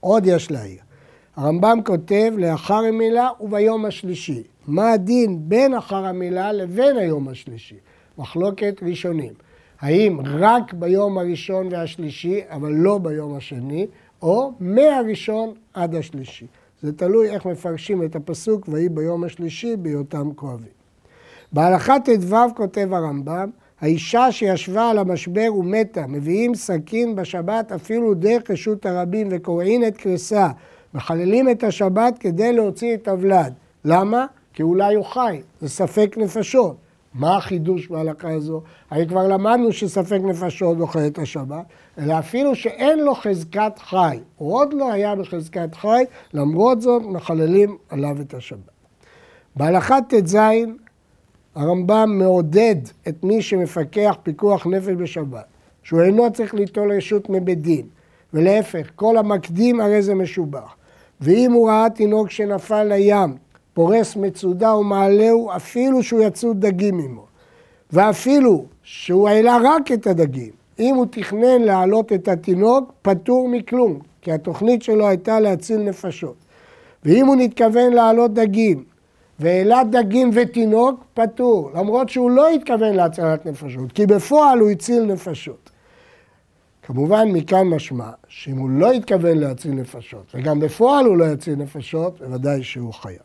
עוד 0.00 0.26
יש 0.26 0.50
להעיר. 0.50 0.80
הרמב"ם 1.36 1.78
כותב 1.84 2.32
לאחר 2.38 2.74
המילה 2.74 3.28
וביום 3.40 3.84
השלישי. 3.84 4.42
מה 4.66 4.92
הדין 4.92 5.38
בין 5.48 5.74
אחר 5.74 6.06
המילה 6.06 6.52
לבין 6.52 6.96
היום 6.96 7.28
השלישי? 7.28 7.76
מחלוקת 8.18 8.82
ראשונים. 8.82 9.32
האם 9.80 10.18
רק 10.24 10.72
ביום 10.72 11.18
הראשון 11.18 11.68
והשלישי, 11.70 12.40
אבל 12.48 12.72
לא 12.72 12.98
ביום 12.98 13.34
השני, 13.36 13.86
או 14.22 14.52
מהראשון 14.60 15.54
עד 15.74 15.94
השלישי. 15.94 16.46
זה 16.82 16.92
תלוי 16.92 17.30
איך 17.30 17.46
מפרשים 17.46 18.02
את 18.04 18.16
הפסוק 18.16 18.68
ויהי 18.68 18.88
ביום 18.88 19.24
השלישי 19.24 19.76
בהיותם 19.76 20.30
כואבים. 20.34 20.81
בהלכה 21.52 21.96
ט"ו 22.00 22.36
כותב 22.56 22.88
הרמב"ם, 22.92 23.50
האישה 23.80 24.32
שישבה 24.32 24.90
על 24.90 24.98
המשבר 24.98 25.48
ומתה, 25.58 26.06
מביאים 26.06 26.54
סכין 26.54 27.16
בשבת 27.16 27.72
אפילו 27.72 28.14
דרך 28.14 28.50
רשות 28.50 28.86
הרבים 28.86 29.28
וקוראים 29.30 29.84
את 29.84 29.96
קריסה, 29.96 30.48
מחללים 30.94 31.50
את 31.50 31.64
השבת 31.64 32.18
כדי 32.18 32.52
להוציא 32.52 32.94
את 32.94 33.08
הוולד. 33.08 33.52
למה? 33.84 34.26
כי 34.52 34.62
אולי 34.62 34.94
הוא 34.94 35.04
חי, 35.04 35.40
זה 35.60 35.68
ספק 35.68 36.14
נפשות. 36.18 36.76
מה 37.14 37.36
החידוש 37.36 37.88
בהלכה 37.88 38.32
הזו? 38.32 38.62
הרי 38.90 39.06
כבר 39.06 39.28
למדנו 39.28 39.72
שספק 39.72 40.18
נפשות 40.24 40.78
דוחה 40.78 41.06
את 41.06 41.18
השבת, 41.18 41.64
אלא 41.98 42.18
אפילו 42.18 42.54
שאין 42.54 42.98
לו 42.98 43.14
חזקת 43.14 43.72
חי, 43.78 44.18
הוא 44.36 44.54
עוד 44.54 44.72
לא 44.72 44.92
היה 44.92 45.14
בחזקת 45.14 45.74
חי, 45.74 46.04
למרות 46.34 46.80
זאת 46.80 47.02
מחללים 47.02 47.76
עליו 47.88 48.16
את 48.20 48.34
השבת. 48.34 48.70
בהלכה 49.56 49.98
ט"ז 50.08 50.36
הרמב"ם 51.54 52.18
מעודד 52.18 52.76
את 53.08 53.24
מי 53.24 53.42
שמפקח 53.42 54.16
פיקוח 54.22 54.66
נפש 54.66 54.94
בשבת, 54.98 55.44
שהוא 55.82 56.02
אינו 56.02 56.32
צריך 56.32 56.54
ליטול 56.54 56.92
רשות 56.92 57.30
מבית 57.30 57.62
דין, 57.62 57.86
ולהפך, 58.34 58.90
כל 58.96 59.16
המקדים 59.16 59.80
הרי 59.80 60.02
זה 60.02 60.14
משובח. 60.14 60.74
ואם 61.20 61.52
הוא 61.52 61.68
ראה 61.68 61.90
תינוק 61.90 62.30
שנפל 62.30 62.84
לים, 62.84 63.36
פורס 63.74 64.16
מצודה 64.16 64.74
ומעלהו, 64.74 65.50
אפילו 65.56 66.02
שהוא 66.02 66.22
יצאו 66.22 66.52
דגים 66.54 66.98
עמו, 66.98 67.26
ואפילו 67.92 68.64
שהוא 68.82 69.28
העלה 69.28 69.58
רק 69.62 69.92
את 69.92 70.06
הדגים, 70.06 70.50
אם 70.78 70.94
הוא 70.94 71.06
תכנן 71.10 71.62
להעלות 71.62 72.12
את 72.12 72.28
התינוק, 72.28 72.92
פטור 73.02 73.48
מכלום, 73.48 73.98
כי 74.22 74.32
התוכנית 74.32 74.82
שלו 74.82 75.08
הייתה 75.08 75.40
להציל 75.40 75.80
נפשות. 75.80 76.34
ואם 77.04 77.26
הוא 77.26 77.36
נתכוון 77.36 77.92
להעלות 77.92 78.34
דגים, 78.34 78.84
והעלה 79.42 79.82
דגים 79.90 80.30
ותינוק, 80.34 81.04
פטור, 81.14 81.70
למרות 81.74 82.08
שהוא 82.08 82.30
לא 82.30 82.48
התכוון 82.48 82.94
להצלת 82.94 83.46
נפשות, 83.46 83.92
כי 83.92 84.06
בפועל 84.06 84.58
הוא 84.58 84.70
הציל 84.70 85.04
נפשות. 85.04 85.70
כמובן 86.82 87.28
מכאן 87.28 87.66
משמע 87.66 88.10
שאם 88.28 88.56
הוא 88.56 88.70
לא 88.70 88.92
התכוון 88.92 89.38
להציל 89.38 89.72
נפשות, 89.72 90.32
וגם 90.34 90.60
בפועל 90.60 91.06
הוא 91.06 91.16
לא 91.16 91.24
יציל 91.24 91.54
נפשות, 91.54 92.20
בוודאי 92.20 92.62
שהוא 92.62 92.92
חייב. 92.92 93.18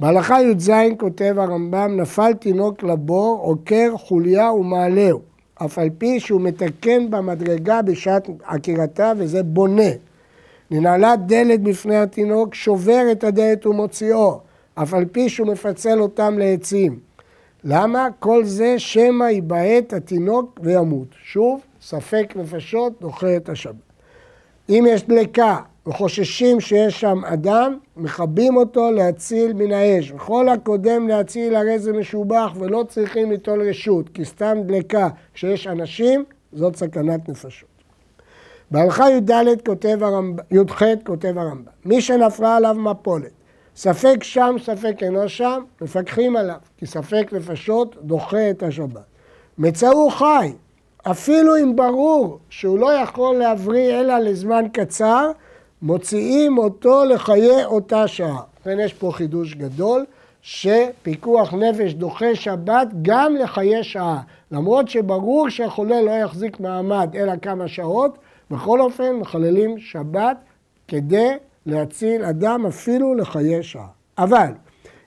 בהלכה 0.00 0.42
י"ז 0.42 0.70
כותב 0.98 1.34
הרמב"ם, 1.38 1.96
נפל 2.00 2.32
תינוק 2.32 2.82
לבור, 2.82 3.38
עוקר 3.42 3.96
חוליה 3.96 4.52
ומעלהו, 4.52 5.20
אף 5.64 5.78
על 5.78 5.88
פי 5.98 6.20
שהוא 6.20 6.40
מתקן 6.40 7.10
במדרגה 7.10 7.82
בשעת 7.82 8.28
עקירתה, 8.44 9.12
וזה 9.18 9.42
בונה. 9.42 9.90
ננעלה 10.70 11.16
דלת 11.16 11.60
בפני 11.60 11.96
התינוק, 11.96 12.54
שובר 12.54 13.02
את 13.12 13.24
הדלת 13.24 13.66
ומוציאו. 13.66 14.45
אף 14.82 14.94
על 14.94 15.04
פי 15.04 15.28
שהוא 15.28 15.48
מפצל 15.48 16.00
אותם 16.00 16.38
לעצים. 16.38 16.98
למה? 17.64 18.08
כל 18.18 18.44
זה 18.44 18.78
שמא 18.78 19.24
ייבעט 19.24 19.92
התינוק 19.92 20.60
וימות. 20.62 21.08
שוב, 21.24 21.60
ספק 21.82 22.32
נפשות 22.36 23.00
דוחה 23.00 23.36
את 23.36 23.48
השבת. 23.48 23.74
אם 24.68 24.84
יש 24.88 25.02
דלקה 25.02 25.56
וחוששים 25.86 26.60
שיש 26.60 27.00
שם 27.00 27.24
אדם, 27.24 27.78
מכבים 27.96 28.56
אותו 28.56 28.90
להציל 28.92 29.52
מן 29.52 29.72
האש. 29.72 30.12
וכל 30.12 30.48
הקודם 30.48 31.08
להציל 31.08 31.56
הרי 31.56 31.78
זה 31.78 31.92
משובח 31.92 32.52
ולא 32.58 32.84
צריכים 32.88 33.30
ליטול 33.30 33.68
רשות, 33.68 34.08
כי 34.08 34.24
סתם 34.24 34.58
דלקה 34.66 35.08
כשיש 35.34 35.66
אנשים, 35.66 36.24
זאת 36.52 36.76
סכנת 36.76 37.28
נפשות. 37.28 37.68
בהלכה 38.70 39.10
י"ד 39.10 39.30
כותב 39.66 39.98
הרמב"ם, 40.02 40.42
י"ח 40.50 40.82
כותב 41.06 41.38
הרמב"ם, 41.38 41.70
מי 41.84 42.00
שנפלה 42.00 42.56
עליו 42.56 42.74
מפולת 42.74 43.35
ספק 43.76 44.22
שם, 44.22 44.56
ספק 44.62 45.02
אינו 45.02 45.28
שם, 45.28 45.62
מפקחים 45.80 46.36
עליו, 46.36 46.56
כי 46.78 46.86
ספק 46.86 47.28
נפשות 47.32 47.96
דוחה 48.02 48.50
את 48.50 48.62
השבת. 48.62 49.04
מצאו 49.58 50.10
חי, 50.10 50.52
אפילו 51.02 51.56
אם 51.56 51.76
ברור 51.76 52.38
שהוא 52.50 52.78
לא 52.78 52.92
יכול 52.92 53.36
להבריא 53.36 54.00
אלא 54.00 54.18
לזמן 54.18 54.64
קצר, 54.72 55.30
מוציאים 55.82 56.58
אותו 56.58 57.04
לחיי 57.04 57.64
אותה 57.64 58.08
שעה. 58.08 58.40
ובכן 58.56 58.80
יש 58.80 58.94
פה 58.94 59.10
חידוש 59.12 59.54
גדול, 59.54 60.04
שפיקוח 60.42 61.54
נפש 61.54 61.92
דוחה 61.92 62.34
שבת 62.34 62.88
גם 63.02 63.36
לחיי 63.36 63.84
שעה. 63.84 64.20
למרות 64.50 64.88
שברור 64.88 65.48
שהחולה 65.48 66.02
לא 66.02 66.10
יחזיק 66.10 66.60
מעמד 66.60 67.16
אלא 67.16 67.32
כמה 67.42 67.68
שעות, 67.68 68.18
בכל 68.50 68.80
אופן 68.80 69.12
מחללים 69.14 69.78
שבת 69.78 70.36
כדי 70.88 71.32
להציל 71.66 72.24
אדם 72.24 72.66
אפילו 72.66 73.14
לחיי 73.14 73.62
שעה. 73.62 73.86
אבל 74.18 74.52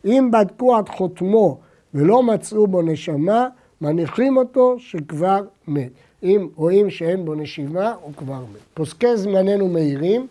אם 0.06 0.30
בדקו 0.34 0.76
עד 0.76 0.90
חותמו 0.90 1.58
ולא 1.94 2.24
מצאו 2.24 2.68
בו 2.68 2.82
נשמה, 2.82 3.48
מניחים 3.82 4.38
אותו 4.38 4.76
שכבר 4.80 5.40
מת. 5.68 5.92
אם 6.24 6.48
רואים 6.56 6.90
שאין 6.90 7.26
בו 7.26 7.36
נשימה, 7.36 7.94
הוא 8.02 8.14
כבר 8.18 8.40
מת. 8.40 8.60
פוסקי 8.74 9.18
זמננו 9.18 9.68
מהירים 9.68 10.28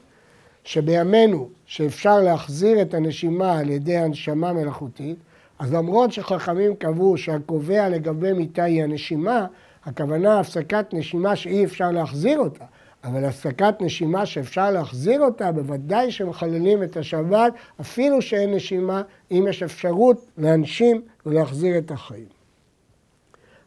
שבימינו 0.65 1.49
שאפשר 1.67 2.21
להחזיר 2.21 2.83
את 2.83 2.95
הנשימה 2.95 3.59
על 3.59 3.71
ידי 3.71 3.97
הנשמה 3.97 4.53
מלאכותית, 4.53 5.17
אז 5.59 5.75
למרות 5.75 6.13
שחכמים 6.13 6.77
קבעו 6.77 7.17
שהקובע 7.17 7.89
לגבי 7.89 8.33
מיטה 8.33 8.65
היא 8.65 8.83
הנשימה, 8.83 9.47
הכוונה 9.85 10.41
הפסקת 10.41 10.87
נשימה 10.93 11.37
שאי 11.37 11.65
אפשר 11.65 11.91
להחזיר 11.91 12.39
אותה. 12.39 12.65
אבל 13.05 13.25
הפסקת 13.25 13.75
נשימה 13.81 14.27
שאפשר 14.27 14.71
להחזיר 14.71 15.21
אותה, 15.21 15.53
בוודאי 15.53 16.11
שמחללים 16.11 16.83
את 16.83 16.97
השבת, 16.97 17.53
אפילו 17.81 18.23
שאין 18.23 18.55
נשימה, 18.55 19.03
אם 19.31 19.47
יש 19.49 19.63
אפשרות 19.63 20.27
להנשים 20.39 21.03
ולהחזיר 21.27 21.79
את 21.79 21.91
החיים. 21.91 22.27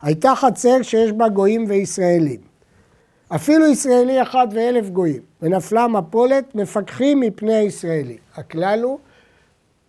הייתה 0.01 0.35
חצר 0.35 0.81
שיש 0.81 1.11
בה 1.11 1.29
גויים 1.29 1.65
וישראלים. 1.67 2.39
אפילו 3.35 3.67
ישראלי 3.67 4.21
אחד 4.21 4.47
ואלף 4.51 4.89
גויים, 4.89 5.21
ונפלה 5.41 5.87
מפולת, 5.87 6.55
מפקחים 6.55 7.19
מפני 7.19 7.53
הישראלי. 7.53 8.17
הכלל 8.35 8.79
הוא, 8.83 8.99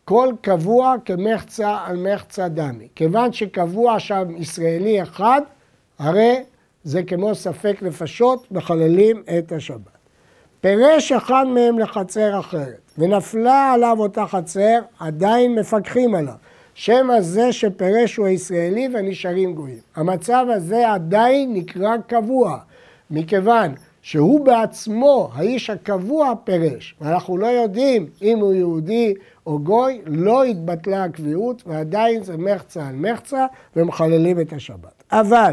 כל 0.04 0.32
קבוע 0.40 0.94
כמחצה 1.04 1.78
על 1.84 1.96
מחצה 1.96 2.48
דמי. 2.48 2.88
כיוון 2.94 3.32
שקבוע 3.32 4.00
שם 4.00 4.24
ישראלי 4.36 5.02
אחד, 5.02 5.42
הרי 5.98 6.42
זה 6.84 7.02
כמו 7.02 7.34
ספק 7.34 7.76
נפשות, 7.82 8.46
מחללים 8.50 9.22
את 9.38 9.52
השבת. 9.52 9.98
פירש 10.60 11.12
אחד 11.12 11.44
מהם 11.46 11.78
לחצר 11.78 12.40
אחרת, 12.40 12.92
ונפלה 12.98 13.72
עליו 13.72 13.96
אותה 14.00 14.26
חצר, 14.26 14.78
עדיין 14.98 15.54
מפקחים 15.54 16.14
עליו. 16.14 16.34
שמא 16.74 17.20
זה 17.20 17.52
שפירש 17.52 18.16
הוא 18.16 18.26
הישראלי 18.26 18.88
ונשארים 18.94 19.54
גויים. 19.54 19.78
המצב 19.96 20.46
הזה 20.48 20.92
עדיין 20.92 21.54
נקרא 21.54 21.96
קבוע, 22.06 22.58
מכיוון 23.10 23.74
שהוא 24.02 24.46
בעצמו, 24.46 25.30
האיש 25.34 25.70
הקבוע 25.70 26.32
פירש, 26.44 26.94
ואנחנו 27.00 27.38
לא 27.38 27.46
יודעים 27.46 28.06
אם 28.22 28.38
הוא 28.38 28.54
יהודי 28.54 29.14
או 29.46 29.58
גוי, 29.58 30.00
לא 30.06 30.44
התבטלה 30.44 31.04
הקביעות, 31.04 31.62
ועדיין 31.66 32.22
זה 32.22 32.36
מחצה 32.36 32.88
על 32.88 32.94
מחצה, 32.94 33.46
ומחללים 33.76 34.40
את 34.40 34.52
השבת. 34.52 35.04
אבל 35.12 35.52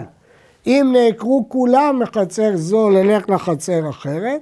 אם 0.68 0.94
נעקרו 0.94 1.46
כולם 1.50 2.00
מחצר 2.00 2.52
זו 2.56 2.90
ללך 2.90 3.30
לחצר 3.30 3.90
אחרת, 3.90 4.42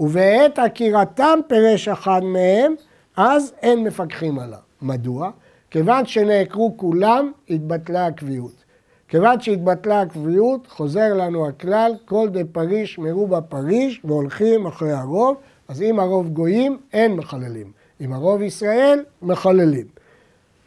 ובעת 0.00 0.58
עקירתם 0.58 1.38
פירש 1.48 1.88
אחד 1.88 2.20
מהם, 2.24 2.74
אז 3.16 3.52
אין 3.62 3.84
מפקחים 3.84 4.38
עליו. 4.38 4.58
מדוע? 4.82 5.30
כיוון 5.70 6.06
שנעקרו 6.06 6.76
כולם, 6.76 7.32
התבטלה 7.50 8.06
הקביעות. 8.06 8.64
כיוון 9.08 9.40
שהתבטלה 9.40 10.00
הקביעות, 10.00 10.66
חוזר 10.66 11.14
לנו 11.14 11.48
הכלל, 11.48 11.92
כל 12.04 12.28
דה 12.28 12.40
פריש 12.52 12.98
מרובה 12.98 13.40
פריש, 13.40 14.00
והולכים 14.04 14.66
אחרי 14.66 14.92
הרוב, 14.92 15.36
אז 15.68 15.82
אם 15.82 16.00
הרוב 16.00 16.28
גויים, 16.28 16.78
אין 16.92 17.12
מחללים. 17.12 17.72
אם 18.00 18.12
הרוב 18.12 18.42
ישראל, 18.42 19.04
מחללים. 19.22 19.86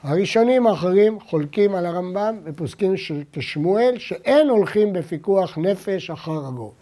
הראשונים 0.03 0.67
האחרים 0.67 1.19
חולקים 1.19 1.75
על 1.75 1.85
הרמב"ם 1.85 2.39
ופוסקים 2.43 2.93
כשמואל, 3.33 3.95
שאין 3.97 4.49
הולכים 4.49 4.93
בפיקוח 4.93 5.57
נפש 5.57 6.09
אחר 6.09 6.31
הרוב. 6.31 6.73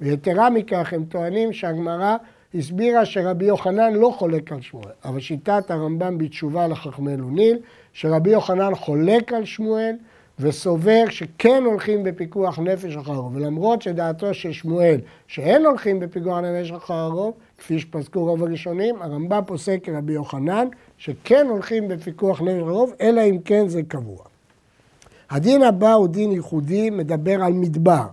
ויתרה 0.00 0.50
מכך, 0.50 0.92
הם 0.92 1.04
טוענים 1.04 1.52
שהגמרא 1.52 2.16
הסבירה 2.54 3.04
שרבי 3.04 3.44
יוחנן 3.44 3.92
לא 3.92 4.14
חולק 4.18 4.52
על 4.52 4.60
שמואל, 4.60 4.90
אבל 5.04 5.20
שיטת 5.20 5.70
הרמב"ם 5.70 6.18
בתשובה 6.18 6.68
לחכמי 6.68 7.16
לוניל, 7.16 7.58
שרבי 7.92 8.30
יוחנן 8.30 8.74
חולק 8.74 9.32
על 9.32 9.44
שמואל 9.44 9.96
וסובר 10.40 11.04
שכן 11.10 11.62
הולכים 11.66 12.02
בפיקוח 12.02 12.58
נפש 12.58 12.96
אחר 12.96 13.12
הרוב, 13.12 13.36
ולמרות 13.36 13.82
שדעתו 13.82 14.34
של 14.34 14.52
שמואל 14.52 15.00
שאין 15.26 15.66
הולכים 15.66 16.00
בפיקוח 16.00 16.38
נפש 16.38 16.72
אחר 16.72 16.94
הרוב, 16.94 17.34
כפי 17.58 17.78
שפסקו 17.78 18.24
רוב 18.24 18.42
הראשונים, 18.42 19.02
הרמב"ם 19.02 19.42
פוסק 19.46 19.80
כרבי 19.82 20.12
יוחנן, 20.12 20.68
שכן 20.98 21.46
הולכים 21.48 21.88
בפיקוח 21.88 22.42
נפש 22.42 22.50
אחר 22.52 22.68
הרוב, 22.68 22.92
אלא 23.00 23.20
אם 23.20 23.38
כן 23.44 23.68
זה 23.68 23.82
קבוע. 23.82 24.24
הדין 25.30 25.62
הבא 25.62 25.92
הוא 25.92 26.08
דין 26.08 26.32
ייחודי, 26.32 26.90
מדבר 26.90 27.42
על 27.44 27.52
מדבר. 27.52 28.06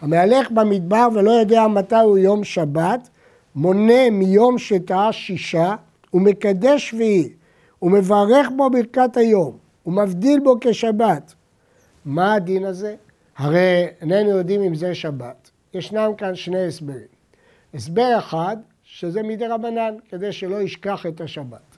המהלך 0.00 0.50
במדבר 0.50 1.08
ולא 1.14 1.30
יודע 1.30 1.66
מתי 1.66 1.94
הוא 1.94 2.18
יום 2.18 2.44
שבת, 2.44 3.08
מונה 3.54 4.10
מיום 4.10 4.58
שטעה 4.58 5.12
שישה 5.12 5.74
ומקדש 6.14 6.90
שביעי, 6.90 7.28
ומברך 7.82 8.48
בו 8.56 8.70
ברכת 8.70 9.16
היום, 9.16 9.56
ומבדיל 9.86 10.40
בו 10.40 10.56
כשבת. 10.60 11.34
מה 12.04 12.34
הדין 12.34 12.64
הזה? 12.64 12.94
הרי 13.36 13.86
איננו 14.00 14.30
יודעים 14.30 14.62
אם 14.62 14.74
זה 14.74 14.94
שבת. 14.94 15.50
ישנם 15.74 16.10
כאן 16.16 16.34
שני 16.34 16.66
הסברים. 16.66 17.18
הסבר 17.74 18.14
אחד, 18.18 18.56
שזה 18.84 19.22
מדי 19.22 19.46
רבנן, 19.46 19.94
כדי 20.10 20.32
שלא 20.32 20.62
ישכח 20.62 21.06
את 21.06 21.20
השבת. 21.20 21.76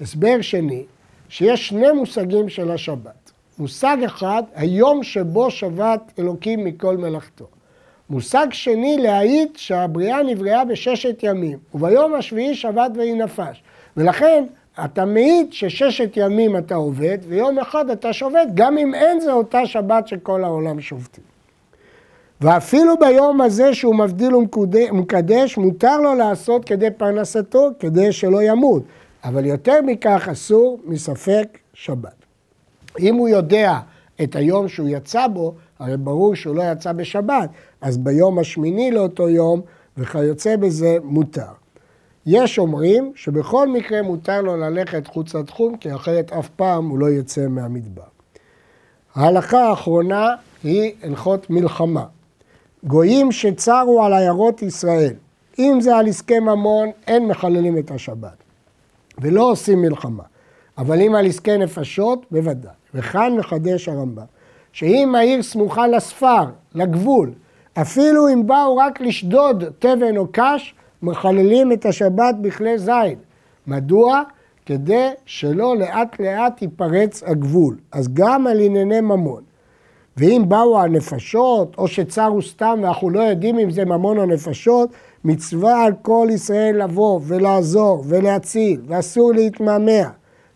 הסבר 0.00 0.40
שני, 0.40 0.84
שיש 1.28 1.68
שני 1.68 1.92
מושגים 1.92 2.48
של 2.48 2.70
השבת. 2.70 3.32
מושג 3.58 3.96
אחד, 4.04 4.42
היום 4.54 5.02
שבו 5.02 5.50
שבת 5.50 6.12
אלוקים 6.18 6.64
מכל 6.64 6.96
מלאכתו. 6.96 7.46
מושג 8.10 8.46
שני, 8.50 8.96
להעיד 8.98 9.48
שהבריאה 9.56 10.22
נבראה 10.22 10.64
בששת 10.64 11.18
ימים, 11.22 11.58
וביום 11.74 12.14
השביעי 12.14 12.54
שבת 12.54 12.90
ויהי 12.94 13.14
נפש. 13.14 13.62
ולכן 13.96 14.44
אתה 14.84 15.04
מעיד 15.04 15.52
שששת 15.52 16.12
ימים 16.16 16.56
אתה 16.56 16.74
עובד, 16.74 17.18
ויום 17.28 17.58
אחד 17.58 17.90
אתה 17.90 18.12
שובת, 18.12 18.48
גם 18.54 18.78
אם 18.78 18.94
אין 18.94 19.20
זה 19.20 19.32
אותה 19.32 19.66
שבת 19.66 20.08
שכל 20.08 20.44
העולם 20.44 20.80
שובתים. 20.80 21.24
ואפילו 22.40 22.98
ביום 22.98 23.40
הזה 23.40 23.74
שהוא 23.74 23.94
מבדיל 23.94 24.34
ומקדש, 24.34 25.56
מותר 25.56 25.96
לו 25.98 26.14
לעשות 26.14 26.64
כדי 26.64 26.90
פרנסתו, 26.90 27.70
כדי 27.78 28.12
שלא 28.12 28.42
ימות. 28.42 28.82
אבל 29.24 29.46
יותר 29.46 29.82
מכך 29.86 30.28
אסור 30.32 30.80
מספק 30.84 31.58
שבת. 31.74 32.24
אם 32.98 33.14
הוא 33.14 33.28
יודע 33.28 33.78
את 34.22 34.36
היום 34.36 34.68
שהוא 34.68 34.88
יצא 34.88 35.26
בו, 35.26 35.54
הרי 35.78 35.96
ברור 35.96 36.34
שהוא 36.34 36.56
לא 36.56 36.62
יצא 36.72 36.92
בשבת, 36.92 37.50
אז 37.80 37.98
ביום 37.98 38.38
השמיני 38.38 38.90
לאותו 38.90 39.28
יום 39.28 39.60
וכיוצא 39.96 40.56
בזה 40.56 40.96
מותר. 41.02 41.61
יש 42.26 42.58
אומרים 42.58 43.12
שבכל 43.14 43.68
מקרה 43.68 44.02
מותר 44.02 44.42
לו 44.42 44.56
ללכת 44.56 45.06
חוץ 45.06 45.34
לתחום, 45.34 45.76
כי 45.76 45.94
אחרת 45.94 46.32
אף 46.32 46.48
פעם 46.48 46.88
הוא 46.88 46.98
לא 46.98 47.10
יצא 47.10 47.46
מהמדבר. 47.48 48.02
ההלכה 49.14 49.68
האחרונה 49.68 50.34
היא 50.64 50.92
הלכות 51.02 51.50
מלחמה. 51.50 52.04
גויים 52.84 53.32
שצרו 53.32 54.04
על 54.04 54.12
עיירות 54.12 54.62
ישראל, 54.62 55.14
אם 55.58 55.78
זה 55.80 55.96
על 55.96 56.08
עסקי 56.08 56.38
ממון, 56.38 56.90
אין 57.06 57.26
מחללים 57.26 57.78
את 57.78 57.90
השבת. 57.90 58.36
ולא 59.18 59.50
עושים 59.50 59.82
מלחמה. 59.82 60.22
אבל 60.78 61.00
אם 61.00 61.14
על 61.14 61.26
עסקי 61.26 61.58
נפשות, 61.58 62.26
בוודאי. 62.30 62.72
וכאן 62.94 63.36
מחדש 63.38 63.88
הרמב"ם, 63.88 64.24
שאם 64.72 65.14
העיר 65.14 65.42
סמוכה 65.42 65.86
לספר, 65.86 66.44
לגבול, 66.74 67.32
אפילו 67.80 68.28
אם 68.28 68.46
באו 68.46 68.76
רק 68.76 69.00
לשדוד 69.00 69.64
תבן 69.78 70.16
או 70.16 70.26
קש, 70.32 70.74
מחללים 71.02 71.72
את 71.72 71.86
השבת 71.86 72.34
בכלי 72.40 72.78
זין. 72.78 73.18
מדוע? 73.66 74.22
כדי 74.66 75.08
שלא 75.26 75.76
לאט 75.76 76.20
לאט 76.20 76.62
ייפרץ 76.62 77.22
הגבול. 77.22 77.76
אז 77.92 78.14
גם 78.14 78.46
על 78.46 78.60
ענייני 78.60 79.00
ממון. 79.00 79.42
ואם 80.16 80.44
באו 80.48 80.80
הנפשות, 80.80 81.74
או 81.78 81.88
שצרו 81.88 82.42
סתם 82.42 82.78
ואנחנו 82.82 83.10
לא 83.10 83.20
יודעים 83.20 83.58
אם 83.58 83.70
זה 83.70 83.84
ממון 83.84 84.18
או 84.18 84.26
נפשות, 84.26 84.90
מצווה 85.24 85.84
על 85.84 85.92
כל 86.02 86.28
ישראל 86.30 86.82
לבוא 86.82 87.20
ולעזור 87.22 88.04
ולהציל, 88.08 88.80
ואסור 88.86 89.32
להתמהמה. 89.32 90.10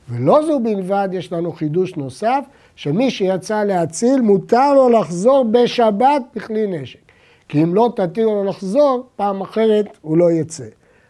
ולא 0.09 0.47
זו 0.47 0.61
בלבד, 0.61 1.09
יש 1.13 1.33
לנו 1.33 1.53
חידוש 1.53 1.97
נוסף, 1.97 2.45
שמי 2.77 3.11
שיצא 3.11 3.65
להציל, 3.65 4.21
מותר 4.21 4.75
לו 4.75 4.89
לחזור 4.89 5.45
בשבת 5.51 6.23
בכלי 6.35 6.67
נשק. 6.67 7.06
כי 7.49 7.63
אם 7.63 7.75
לא 7.75 7.93
תתירו 7.97 8.35
לו 8.35 8.45
לחזור, 8.45 9.07
פעם 9.17 9.41
אחרת 9.41 9.87
הוא 10.03 10.17
לא 10.17 10.31
יצא. 10.31 10.65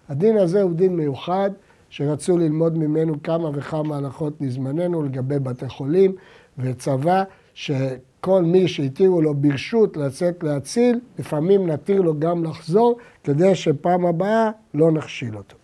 הדין 0.08 0.36
הזה 0.36 0.62
הוא 0.62 0.72
דין 0.72 0.96
מיוחד, 0.96 1.50
שרצו 1.90 2.38
ללמוד 2.38 2.78
ממנו 2.78 3.22
כמה 3.22 3.50
וכמה 3.54 3.96
הלכות 3.96 4.40
מזמננו 4.40 5.02
לגבי 5.02 5.38
בתי 5.38 5.68
חולים 5.68 6.12
וצבא, 6.58 7.22
שכל 7.54 8.42
מי 8.42 8.68
שהתירו 8.68 9.22
לו 9.22 9.34
ברשות 9.34 9.96
לצאת 9.96 10.42
להציל, 10.42 11.00
לפעמים 11.18 11.66
נתיר 11.66 12.00
לו 12.00 12.18
גם 12.18 12.44
לחזור, 12.44 12.96
כדי 13.24 13.54
שפעם 13.54 14.06
הבאה 14.06 14.50
לא 14.74 14.90
נכשיל 14.90 15.36
אותו. 15.36 15.56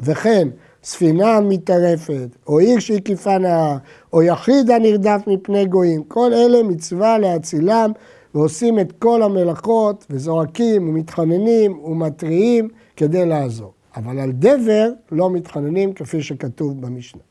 וכן, 0.00 0.48
ספינה 0.84 1.40
מטרפת, 1.40 2.28
או 2.46 2.58
עיר 2.58 2.78
שהקיפה 2.78 3.38
נהר, 3.38 3.76
או 4.12 4.22
יחיד 4.22 4.70
הנרדף 4.70 5.20
מפני 5.26 5.66
גויים, 5.66 6.04
כל 6.04 6.32
אלה 6.32 6.62
מצווה 6.62 7.18
להצילם, 7.18 7.92
ועושים 8.34 8.78
את 8.78 8.92
כל 8.92 9.22
המלאכות, 9.22 10.06
וזועקים, 10.10 10.88
ומתחננים, 10.88 11.78
ומתריעים, 11.84 12.68
כדי 12.96 13.26
לעזור. 13.26 13.72
אבל 13.96 14.18
על 14.18 14.32
דבר 14.32 14.88
לא 15.12 15.30
מתחננים 15.30 15.92
כפי 15.92 16.22
שכתוב 16.22 16.80
במשנה. 16.80 17.22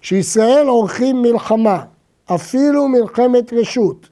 כשישראל 0.00 0.66
עורכים 0.66 1.22
מלחמה, 1.22 1.84
אפילו 2.34 2.88
מלחמת 2.88 3.52
רשות, 3.52 4.08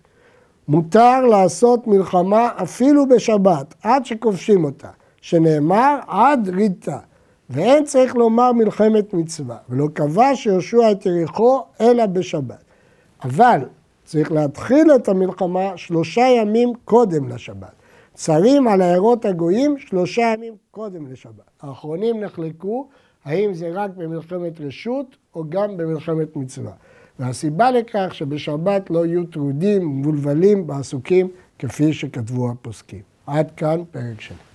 מותר 0.68 1.24
לעשות 1.24 1.86
מלחמה 1.86 2.48
אפילו 2.62 3.08
בשבת, 3.08 3.74
עד 3.82 4.06
שכובשים 4.06 4.64
אותה, 4.64 4.88
שנאמר 5.20 5.98
עד 6.06 6.48
ריתה, 6.48 6.98
ואין 7.50 7.84
צריך 7.84 8.16
לומר 8.16 8.52
מלחמת 8.52 9.14
מצווה, 9.14 9.56
ולא 9.68 9.88
קבע 9.94 10.34
שיהושע 10.34 10.92
את 10.92 11.06
יריחו 11.06 11.62
אלא 11.80 12.06
בשבת. 12.06 12.64
אבל 13.24 13.60
צריך 14.08 14.32
להתחיל 14.32 14.86
את 14.96 15.08
המלחמה 15.08 15.76
שלושה 15.76 16.20
ימים 16.20 16.72
קודם 16.84 17.28
לשבת. 17.28 17.72
צרים 18.14 18.68
על 18.68 18.82
עיירות 18.82 19.24
הגויים 19.24 19.78
שלושה 19.78 20.22
ימים 20.36 20.54
קודם 20.70 21.12
לשבת. 21.12 21.50
האחרונים 21.62 22.20
נחלקו 22.20 22.88
האם 23.24 23.54
זה 23.54 23.70
רק 23.72 23.90
במלחמת 23.96 24.60
רשות 24.60 25.16
או 25.34 25.44
גם 25.48 25.76
במלחמת 25.76 26.36
מצווה. 26.36 26.72
והסיבה 27.18 27.70
לכך 27.70 28.14
שבשבת 28.14 28.90
לא 28.90 29.06
יהיו 29.06 29.26
טרודים, 29.26 30.00
מבולבלים, 30.00 30.66
בעסוקים, 30.66 31.28
כפי 31.58 31.92
שכתבו 31.92 32.50
הפוסקים. 32.50 33.02
עד 33.26 33.50
כאן 33.56 33.82
פרק 33.90 34.20
שני. 34.20 34.47